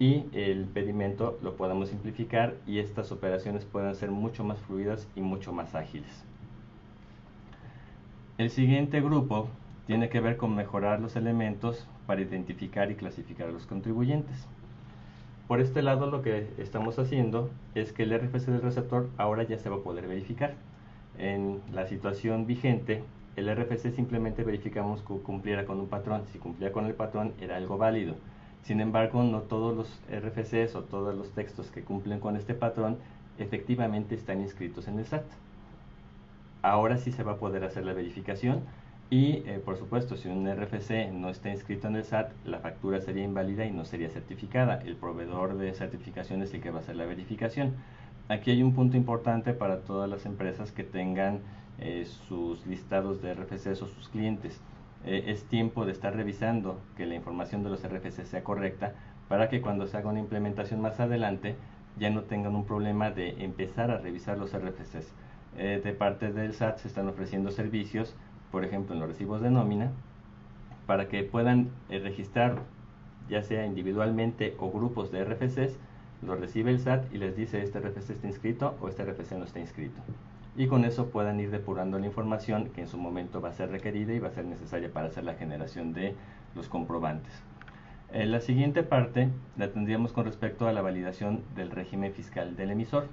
y 0.00 0.24
el 0.32 0.64
pedimento 0.64 1.38
lo 1.42 1.56
podamos 1.56 1.90
simplificar 1.90 2.56
y 2.66 2.80
estas 2.80 3.12
operaciones 3.12 3.64
puedan 3.64 3.94
ser 3.94 4.10
mucho 4.10 4.42
más 4.42 4.58
fluidas 4.58 5.06
y 5.14 5.20
mucho 5.20 5.52
más 5.52 5.74
ágiles. 5.76 6.24
El 8.36 8.50
siguiente 8.50 9.00
grupo 9.00 9.48
tiene 9.86 10.08
que 10.08 10.20
ver 10.20 10.36
con 10.36 10.54
mejorar 10.54 11.00
los 11.00 11.16
elementos 11.16 11.86
para 12.06 12.22
identificar 12.22 12.90
y 12.90 12.94
clasificar 12.94 13.48
a 13.48 13.52
los 13.52 13.66
contribuyentes. 13.66 14.46
Por 15.46 15.60
este 15.60 15.82
lado 15.82 16.10
lo 16.10 16.22
que 16.22 16.48
estamos 16.58 16.98
haciendo 16.98 17.50
es 17.74 17.92
que 17.92 18.04
el 18.04 18.18
RFC 18.18 18.46
del 18.46 18.62
receptor 18.62 19.10
ahora 19.18 19.42
ya 19.42 19.58
se 19.58 19.68
va 19.68 19.76
a 19.76 19.82
poder 19.82 20.06
verificar. 20.06 20.54
En 21.18 21.60
la 21.72 21.86
situación 21.86 22.46
vigente, 22.46 23.02
el 23.36 23.54
RFC 23.54 23.94
simplemente 23.94 24.42
verificamos 24.42 25.02
que 25.02 25.18
cumpliera 25.18 25.66
con 25.66 25.80
un 25.80 25.88
patrón. 25.88 26.22
Si 26.32 26.38
cumplía 26.38 26.72
con 26.72 26.86
el 26.86 26.94
patrón 26.94 27.34
era 27.40 27.56
algo 27.56 27.76
válido. 27.76 28.14
Sin 28.62 28.80
embargo, 28.80 29.22
no 29.22 29.42
todos 29.42 29.76
los 29.76 30.00
RFCs 30.10 30.74
o 30.76 30.82
todos 30.84 31.14
los 31.14 31.30
textos 31.32 31.70
que 31.70 31.82
cumplen 31.82 32.20
con 32.20 32.36
este 32.36 32.54
patrón 32.54 32.96
efectivamente 33.38 34.14
están 34.14 34.40
inscritos 34.40 34.88
en 34.88 34.98
el 34.98 35.04
SAT. 35.04 35.24
Ahora 36.62 36.96
sí 36.96 37.12
se 37.12 37.22
va 37.22 37.32
a 37.32 37.36
poder 37.36 37.64
hacer 37.64 37.84
la 37.84 37.92
verificación 37.92 38.62
y, 39.10 39.42
eh, 39.46 39.60
por 39.64 39.76
supuesto, 39.76 40.16
si 40.16 40.28
un 40.28 40.48
RFC 40.48 41.12
no 41.12 41.28
está 41.28 41.50
inscrito 41.50 41.88
en 41.88 41.96
el 41.96 42.04
SAT, 42.04 42.32
la 42.44 42.58
factura 42.58 43.00
sería 43.00 43.24
inválida 43.24 43.66
y 43.66 43.70
no 43.70 43.84
sería 43.84 44.08
certificada. 44.08 44.80
El 44.80 44.96
proveedor 44.96 45.58
de 45.58 45.72
certificación 45.74 46.42
es 46.42 46.54
el 46.54 46.62
que 46.62 46.70
va 46.70 46.78
a 46.78 46.82
hacer 46.82 46.96
la 46.96 47.04
verificación. 47.04 47.74
Aquí 48.28 48.50
hay 48.50 48.62
un 48.62 48.74
punto 48.74 48.96
importante 48.96 49.52
para 49.52 49.80
todas 49.80 50.08
las 50.08 50.24
empresas 50.24 50.72
que 50.72 50.84
tengan 50.84 51.40
eh, 51.78 52.06
sus 52.06 52.66
listados 52.66 53.20
de 53.20 53.34
RFCs 53.34 53.82
o 53.82 53.88
sus 53.88 54.08
clientes. 54.08 54.60
Eh, 55.04 55.24
es 55.26 55.44
tiempo 55.44 55.84
de 55.84 55.92
estar 55.92 56.16
revisando 56.16 56.80
que 56.96 57.04
la 57.04 57.14
información 57.14 57.62
de 57.62 57.70
los 57.70 57.86
RFC 57.86 58.24
sea 58.24 58.42
correcta 58.42 58.94
para 59.28 59.50
que 59.50 59.60
cuando 59.60 59.86
se 59.86 59.98
haga 59.98 60.08
una 60.08 60.20
implementación 60.20 60.80
más 60.80 60.98
adelante 60.98 61.56
ya 61.98 62.08
no 62.08 62.22
tengan 62.22 62.56
un 62.56 62.64
problema 62.64 63.10
de 63.10 63.44
empezar 63.44 63.90
a 63.90 63.98
revisar 63.98 64.38
los 64.38 64.52
RFCs. 64.56 65.12
de 65.56 65.92
parte 65.96 66.32
del 66.32 66.52
SAT 66.52 66.78
se 66.78 66.88
están 66.88 67.06
ofreciendo 67.06 67.50
servicios 67.50 68.16
por 68.54 68.64
ejemplo, 68.64 68.94
en 68.94 69.00
los 69.00 69.08
recibos 69.08 69.42
de 69.42 69.50
nómina, 69.50 69.90
para 70.86 71.08
que 71.08 71.24
puedan 71.24 71.70
eh, 71.90 71.98
registrar, 71.98 72.60
ya 73.28 73.42
sea 73.42 73.66
individualmente 73.66 74.54
o 74.60 74.70
grupos 74.70 75.10
de 75.10 75.24
RFCs, 75.24 75.76
lo 76.22 76.36
recibe 76.36 76.70
el 76.70 76.78
SAT 76.78 77.12
y 77.12 77.18
les 77.18 77.36
dice 77.36 77.60
este 77.60 77.80
RFC 77.80 78.10
está 78.10 78.28
inscrito 78.28 78.76
o 78.80 78.88
este 78.88 79.04
RFC 79.04 79.32
no 79.32 79.44
está 79.44 79.58
inscrito. 79.58 80.00
Y 80.56 80.68
con 80.68 80.84
eso 80.84 81.08
puedan 81.08 81.40
ir 81.40 81.50
depurando 81.50 81.98
la 81.98 82.06
información 82.06 82.68
que 82.68 82.82
en 82.82 82.86
su 82.86 82.96
momento 82.96 83.40
va 83.40 83.48
a 83.48 83.54
ser 83.54 83.72
requerida 83.72 84.12
y 84.12 84.20
va 84.20 84.28
a 84.28 84.30
ser 84.30 84.44
necesaria 84.44 84.88
para 84.88 85.08
hacer 85.08 85.24
la 85.24 85.34
generación 85.34 85.92
de 85.92 86.14
los 86.54 86.68
comprobantes. 86.68 87.32
Eh, 88.12 88.24
la 88.24 88.38
siguiente 88.38 88.84
parte 88.84 89.30
la 89.56 89.72
tendríamos 89.72 90.12
con 90.12 90.26
respecto 90.26 90.68
a 90.68 90.72
la 90.72 90.80
validación 90.80 91.42
del 91.56 91.72
régimen 91.72 92.12
fiscal 92.12 92.54
del 92.54 92.70
emisor. 92.70 93.08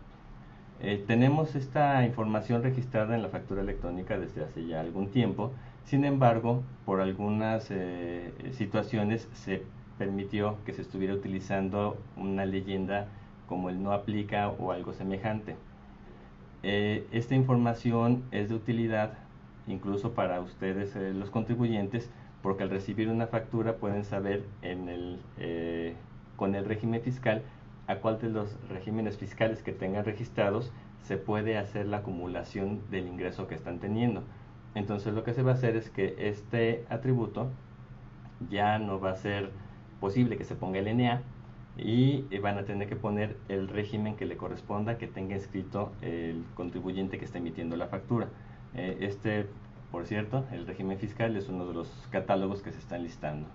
Eh, 0.83 1.03
tenemos 1.05 1.53
esta 1.53 2.03
información 2.03 2.63
registrada 2.63 3.15
en 3.15 3.21
la 3.21 3.29
factura 3.29 3.61
electrónica 3.61 4.17
desde 4.17 4.43
hace 4.43 4.65
ya 4.65 4.79
algún 4.79 5.11
tiempo, 5.11 5.51
sin 5.85 6.05
embargo, 6.05 6.63
por 6.85 7.01
algunas 7.01 7.67
eh, 7.69 8.31
situaciones 8.53 9.29
se 9.33 9.61
permitió 9.99 10.57
que 10.65 10.73
se 10.73 10.81
estuviera 10.81 11.13
utilizando 11.13 11.97
una 12.17 12.45
leyenda 12.45 13.07
como 13.47 13.69
el 13.69 13.83
no 13.83 13.91
aplica 13.91 14.49
o 14.49 14.71
algo 14.71 14.93
semejante. 14.93 15.55
Eh, 16.63 17.05
esta 17.11 17.35
información 17.35 18.23
es 18.31 18.49
de 18.49 18.55
utilidad 18.55 19.13
incluso 19.67 20.13
para 20.13 20.41
ustedes 20.41 20.95
los 21.15 21.29
contribuyentes 21.29 22.09
porque 22.41 22.63
al 22.63 22.71
recibir 22.71 23.09
una 23.09 23.27
factura 23.27 23.75
pueden 23.75 24.03
saber 24.03 24.43
con 26.35 26.55
el 26.55 26.65
régimen 26.65 27.01
fiscal 27.01 27.43
a 27.91 27.99
cuál 27.99 28.19
de 28.19 28.29
los 28.29 28.57
regímenes 28.69 29.17
fiscales 29.17 29.61
que 29.63 29.73
tengan 29.73 30.05
registrados 30.05 30.71
se 31.03 31.17
puede 31.17 31.57
hacer 31.57 31.87
la 31.87 31.97
acumulación 31.97 32.81
del 32.89 33.07
ingreso 33.07 33.47
que 33.47 33.55
están 33.55 33.79
teniendo. 33.79 34.23
Entonces 34.75 35.13
lo 35.13 35.23
que 35.23 35.33
se 35.33 35.43
va 35.43 35.51
a 35.51 35.53
hacer 35.55 35.75
es 35.75 35.89
que 35.89 36.15
este 36.17 36.85
atributo 36.89 37.49
ya 38.49 38.79
no 38.79 38.99
va 38.99 39.11
a 39.11 39.15
ser 39.15 39.51
posible 39.99 40.37
que 40.37 40.45
se 40.45 40.55
ponga 40.55 40.79
el 40.79 40.97
NA 40.97 41.21
y 41.77 42.23
van 42.39 42.57
a 42.57 42.63
tener 42.63 42.87
que 42.87 42.95
poner 42.95 43.37
el 43.49 43.67
régimen 43.67 44.15
que 44.15 44.25
le 44.25 44.37
corresponda 44.37 44.97
que 44.97 45.07
tenga 45.07 45.35
escrito 45.35 45.91
el 46.01 46.43
contribuyente 46.55 47.17
que 47.17 47.25
está 47.25 47.39
emitiendo 47.39 47.75
la 47.75 47.87
factura. 47.87 48.29
Eh, 48.73 48.97
este, 49.01 49.47
por 49.91 50.05
cierto, 50.05 50.45
el 50.51 50.65
régimen 50.65 50.97
fiscal 50.97 51.35
es 51.35 51.49
uno 51.49 51.67
de 51.67 51.73
los 51.73 51.89
catálogos 52.09 52.61
que 52.61 52.71
se 52.71 52.79
están 52.79 53.03
listando. 53.03 53.47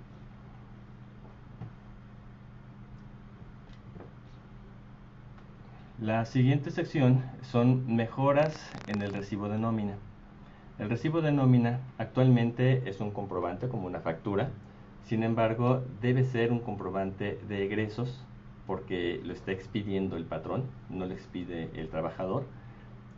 La 6.00 6.26
siguiente 6.26 6.70
sección 6.70 7.22
son 7.40 7.96
mejoras 7.96 8.70
en 8.86 9.00
el 9.00 9.14
recibo 9.14 9.48
de 9.48 9.56
nómina. 9.56 9.94
El 10.78 10.90
recibo 10.90 11.22
de 11.22 11.32
nómina 11.32 11.80
actualmente 11.96 12.86
es 12.86 13.00
un 13.00 13.10
comprobante 13.10 13.70
como 13.70 13.86
una 13.86 14.00
factura, 14.00 14.50
sin 15.04 15.22
embargo 15.22 15.82
debe 16.02 16.24
ser 16.24 16.52
un 16.52 16.58
comprobante 16.60 17.40
de 17.48 17.64
egresos 17.64 18.22
porque 18.66 19.22
lo 19.24 19.32
está 19.32 19.52
expidiendo 19.52 20.18
el 20.18 20.26
patrón, 20.26 20.64
no 20.90 21.06
lo 21.06 21.14
expide 21.14 21.70
el 21.74 21.88
trabajador 21.88 22.44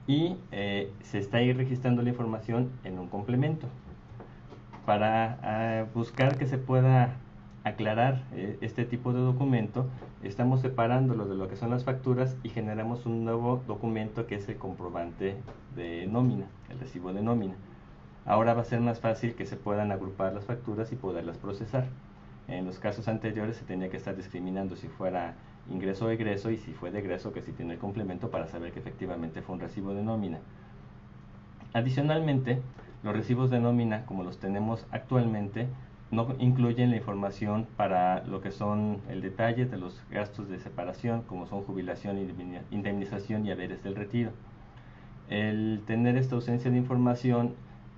y 0.07 0.37
eh, 0.53 0.93
se 1.03 1.19
está 1.19 1.39
ahí 1.39 1.53
registrando 1.53 2.03
la 2.03 2.11
información 2.11 2.71
en 2.85 3.01
un 3.01 3.09
complemento. 3.09 3.67
Para 4.87 5.41
ah, 5.43 5.87
buscar 5.95 6.39
que 6.39 6.47
se 6.47 6.59
pueda 6.59 7.17
aclarar 7.65 8.23
eh, 8.33 8.59
este 8.61 8.85
tipo 8.85 9.13
de 9.13 9.21
documento, 9.21 9.87
estamos 10.23 10.61
separándolo 10.61 11.27
de 11.27 11.37
lo 11.37 11.49
que 11.49 11.57
son 11.57 11.71
las 11.71 11.85
facturas 11.85 12.37
y 12.43 12.49
generamos 12.49 13.07
un 13.07 13.25
nuevo 13.25 13.63
documento 13.67 14.27
que 14.27 14.37
es 14.37 14.49
el 14.49 14.57
comprobante 14.57 15.37
de 15.77 16.07
nómina, 16.07 16.47
el 16.71 16.79
recibo 16.79 17.13
de 17.13 17.23
nómina. 17.23 17.55
Ahora 18.25 18.55
va 18.55 18.63
a 18.63 18.65
ser 18.65 18.81
más 18.81 19.01
fácil 19.01 19.35
que 19.35 19.47
se 19.47 19.57
puedan 19.57 19.91
agrupar 19.91 20.35
las 20.35 20.45
facturas 20.45 20.93
y 20.93 20.97
poderlas 20.97 21.39
procesar. 21.39 21.87
En 22.47 22.65
los 22.65 22.79
casos 22.79 23.09
anteriores 23.09 23.57
se 23.57 23.65
tenía 23.65 23.91
que 23.91 23.97
estar 23.97 24.17
discriminando 24.17 24.77
si 24.77 24.89
fuera 24.89 25.35
ingreso 25.71 26.07
o 26.07 26.11
egreso 26.11 26.51
y 26.51 26.57
si 26.57 26.73
fue 26.73 26.91
de 26.91 27.01
egreso 27.01 27.33
que 27.33 27.43
si 27.43 27.53
tiene 27.53 27.75
el 27.75 27.79
complemento 27.79 28.31
para 28.31 28.47
saber 28.47 28.73
que 28.73 28.81
efectivamente 28.81 29.43
fue 29.43 29.55
un 29.55 29.61
recibo 29.61 29.95
de 29.95 30.03
nómina. 30.03 30.39
Adicionalmente, 31.75 32.63
los 33.03 33.15
recibos 33.15 33.51
de 33.51 33.61
nómina 33.61 34.07
como 34.07 34.25
los 34.25 34.39
tenemos 34.39 34.87
actualmente 34.91 35.69
no 36.11 36.35
incluyen 36.39 36.91
la 36.91 36.97
información 36.97 37.67
para 37.77 38.25
lo 38.25 38.41
que 38.41 38.51
son 38.51 39.01
el 39.09 39.21
detalle 39.21 39.67
de 39.67 39.77
los 39.77 40.01
gastos 40.11 40.49
de 40.49 40.59
separación, 40.59 41.23
como 41.23 41.47
son 41.47 41.63
jubilación, 41.63 42.19
indemnización 42.71 43.47
y 43.47 43.51
haberes 43.51 43.83
del 43.83 43.95
retiro. 43.95 44.31
El 45.29 45.83
tener 45.87 46.17
esta 46.17 46.37
ausencia 46.37 46.71
de 46.71 46.79
información 46.79 47.55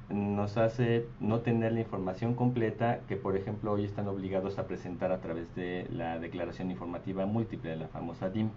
nos 0.08 0.56
hace 0.56 1.06
no 1.20 1.40
tener 1.40 1.72
la 1.72 1.80
información 1.80 2.34
completa 2.34 3.00
que, 3.06 3.14
por 3.14 3.36
ejemplo, 3.36 3.72
hoy 3.72 3.84
están 3.84 4.08
obligados 4.08 4.58
a 4.58 4.66
presentar 4.66 5.12
a 5.12 5.20
través 5.20 5.54
de 5.54 5.86
la 5.92 6.18
declaración 6.18 6.72
informativa 6.72 7.26
múltiple, 7.26 7.76
la 7.76 7.86
famosa 7.86 8.28
DIM. 8.28 8.50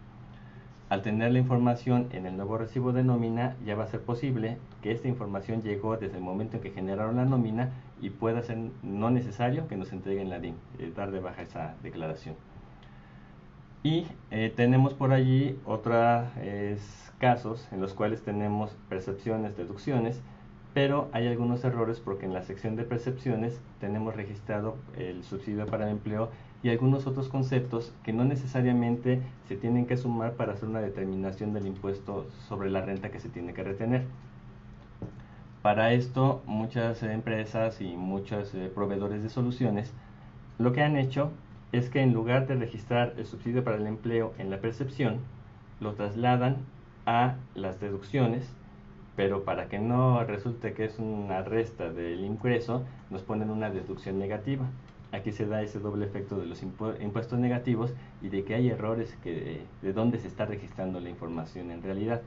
Al 0.93 1.01
tener 1.01 1.31
la 1.31 1.39
información 1.39 2.07
en 2.11 2.27
el 2.27 2.37
nuevo 2.37 2.55
recibo 2.55 2.93
de 2.93 3.03
nómina, 3.03 3.55
ya 3.65 3.75
va 3.75 3.85
a 3.85 3.87
ser 3.87 4.01
posible 4.01 4.59
que 4.83 4.91
esta 4.91 5.07
información 5.07 5.63
llegó 5.63 5.97
desde 5.97 6.17
el 6.17 6.23
momento 6.23 6.57
en 6.57 6.61
que 6.61 6.69
generaron 6.69 7.15
la 7.15 7.25
nómina 7.25 7.71
y 7.99 8.11
pueda 8.11 8.43
ser 8.43 8.59
no 8.83 9.09
necesario 9.09 9.67
que 9.67 9.75
nos 9.75 9.91
entreguen 9.91 10.29
la 10.29 10.37
DIN, 10.37 10.53
eh, 10.77 10.93
dar 10.95 11.09
de 11.09 11.19
baja 11.19 11.41
esa 11.41 11.73
declaración. 11.81 12.35
Y 13.81 14.05
eh, 14.29 14.53
tenemos 14.55 14.93
por 14.93 15.13
allí 15.13 15.57
otros 15.65 16.27
casos 17.17 17.67
en 17.71 17.81
los 17.81 17.95
cuales 17.95 18.21
tenemos 18.21 18.77
percepciones, 18.87 19.57
deducciones, 19.57 20.21
pero 20.75 21.09
hay 21.11 21.27
algunos 21.27 21.63
errores 21.63 22.01
porque 22.01 22.27
en 22.27 22.33
la 22.35 22.43
sección 22.43 22.75
de 22.75 22.83
percepciones 22.83 23.59
tenemos 23.79 24.15
registrado 24.15 24.77
el 24.95 25.23
subsidio 25.23 25.65
para 25.65 25.85
el 25.85 25.93
empleo 25.93 26.29
y 26.63 26.69
algunos 26.69 27.05
otros 27.05 27.27
conceptos 27.27 27.93
que 28.03 28.13
no 28.13 28.23
necesariamente 28.23 29.21
se 29.49 29.57
tienen 29.57 29.85
que 29.85 29.97
sumar 29.97 30.33
para 30.33 30.53
hacer 30.53 30.69
una 30.69 30.79
determinación 30.79 31.53
del 31.53 31.67
impuesto 31.67 32.25
sobre 32.47 32.69
la 32.69 32.81
renta 32.81 33.11
que 33.11 33.19
se 33.19 33.27
tiene 33.27 33.53
que 33.53 33.63
retener. 33.63 34.05
Para 35.61 35.93
esto, 35.93 36.41
muchas 36.45 37.03
empresas 37.03 37.81
y 37.81 37.95
muchos 37.97 38.55
eh, 38.55 38.71
proveedores 38.73 39.23
de 39.23 39.29
soluciones 39.29 39.93
lo 40.57 40.71
que 40.71 40.83
han 40.83 40.97
hecho 40.97 41.31
es 41.71 41.89
que 41.89 42.01
en 42.01 42.13
lugar 42.13 42.47
de 42.47 42.55
registrar 42.55 43.13
el 43.17 43.25
subsidio 43.25 43.63
para 43.63 43.77
el 43.77 43.87
empleo 43.87 44.33
en 44.37 44.49
la 44.49 44.61
percepción, 44.61 45.17
lo 45.81 45.93
trasladan 45.93 46.57
a 47.05 47.35
las 47.55 47.81
deducciones, 47.81 48.47
pero 49.15 49.43
para 49.43 49.67
que 49.67 49.79
no 49.79 50.23
resulte 50.23 50.73
que 50.73 50.85
es 50.85 50.99
una 50.99 51.41
resta 51.41 51.91
del 51.91 52.23
ingreso, 52.23 52.83
nos 53.09 53.23
ponen 53.23 53.49
una 53.49 53.69
deducción 53.69 54.19
negativa 54.19 54.65
aquí 55.13 55.31
se 55.31 55.45
da 55.45 55.61
ese 55.61 55.79
doble 55.79 56.05
efecto 56.05 56.37
de 56.37 56.47
los 56.47 56.63
impuestos 56.63 57.39
negativos 57.39 57.93
y 58.21 58.29
de 58.29 58.43
que 58.43 58.55
hay 58.55 58.69
errores 58.69 59.15
que, 59.23 59.61
de 59.81 59.93
dónde 59.93 60.19
se 60.19 60.27
está 60.27 60.45
registrando 60.45 60.99
la 60.99 61.09
información 61.09 61.71
en 61.71 61.83
realidad. 61.83 62.21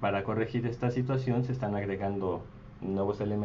Para 0.00 0.24
corregir 0.24 0.66
esta 0.66 0.90
situación 0.90 1.44
se 1.44 1.52
están 1.52 1.76
agregando 1.76 2.42
nuevos 2.80 3.20
elementos 3.20 3.44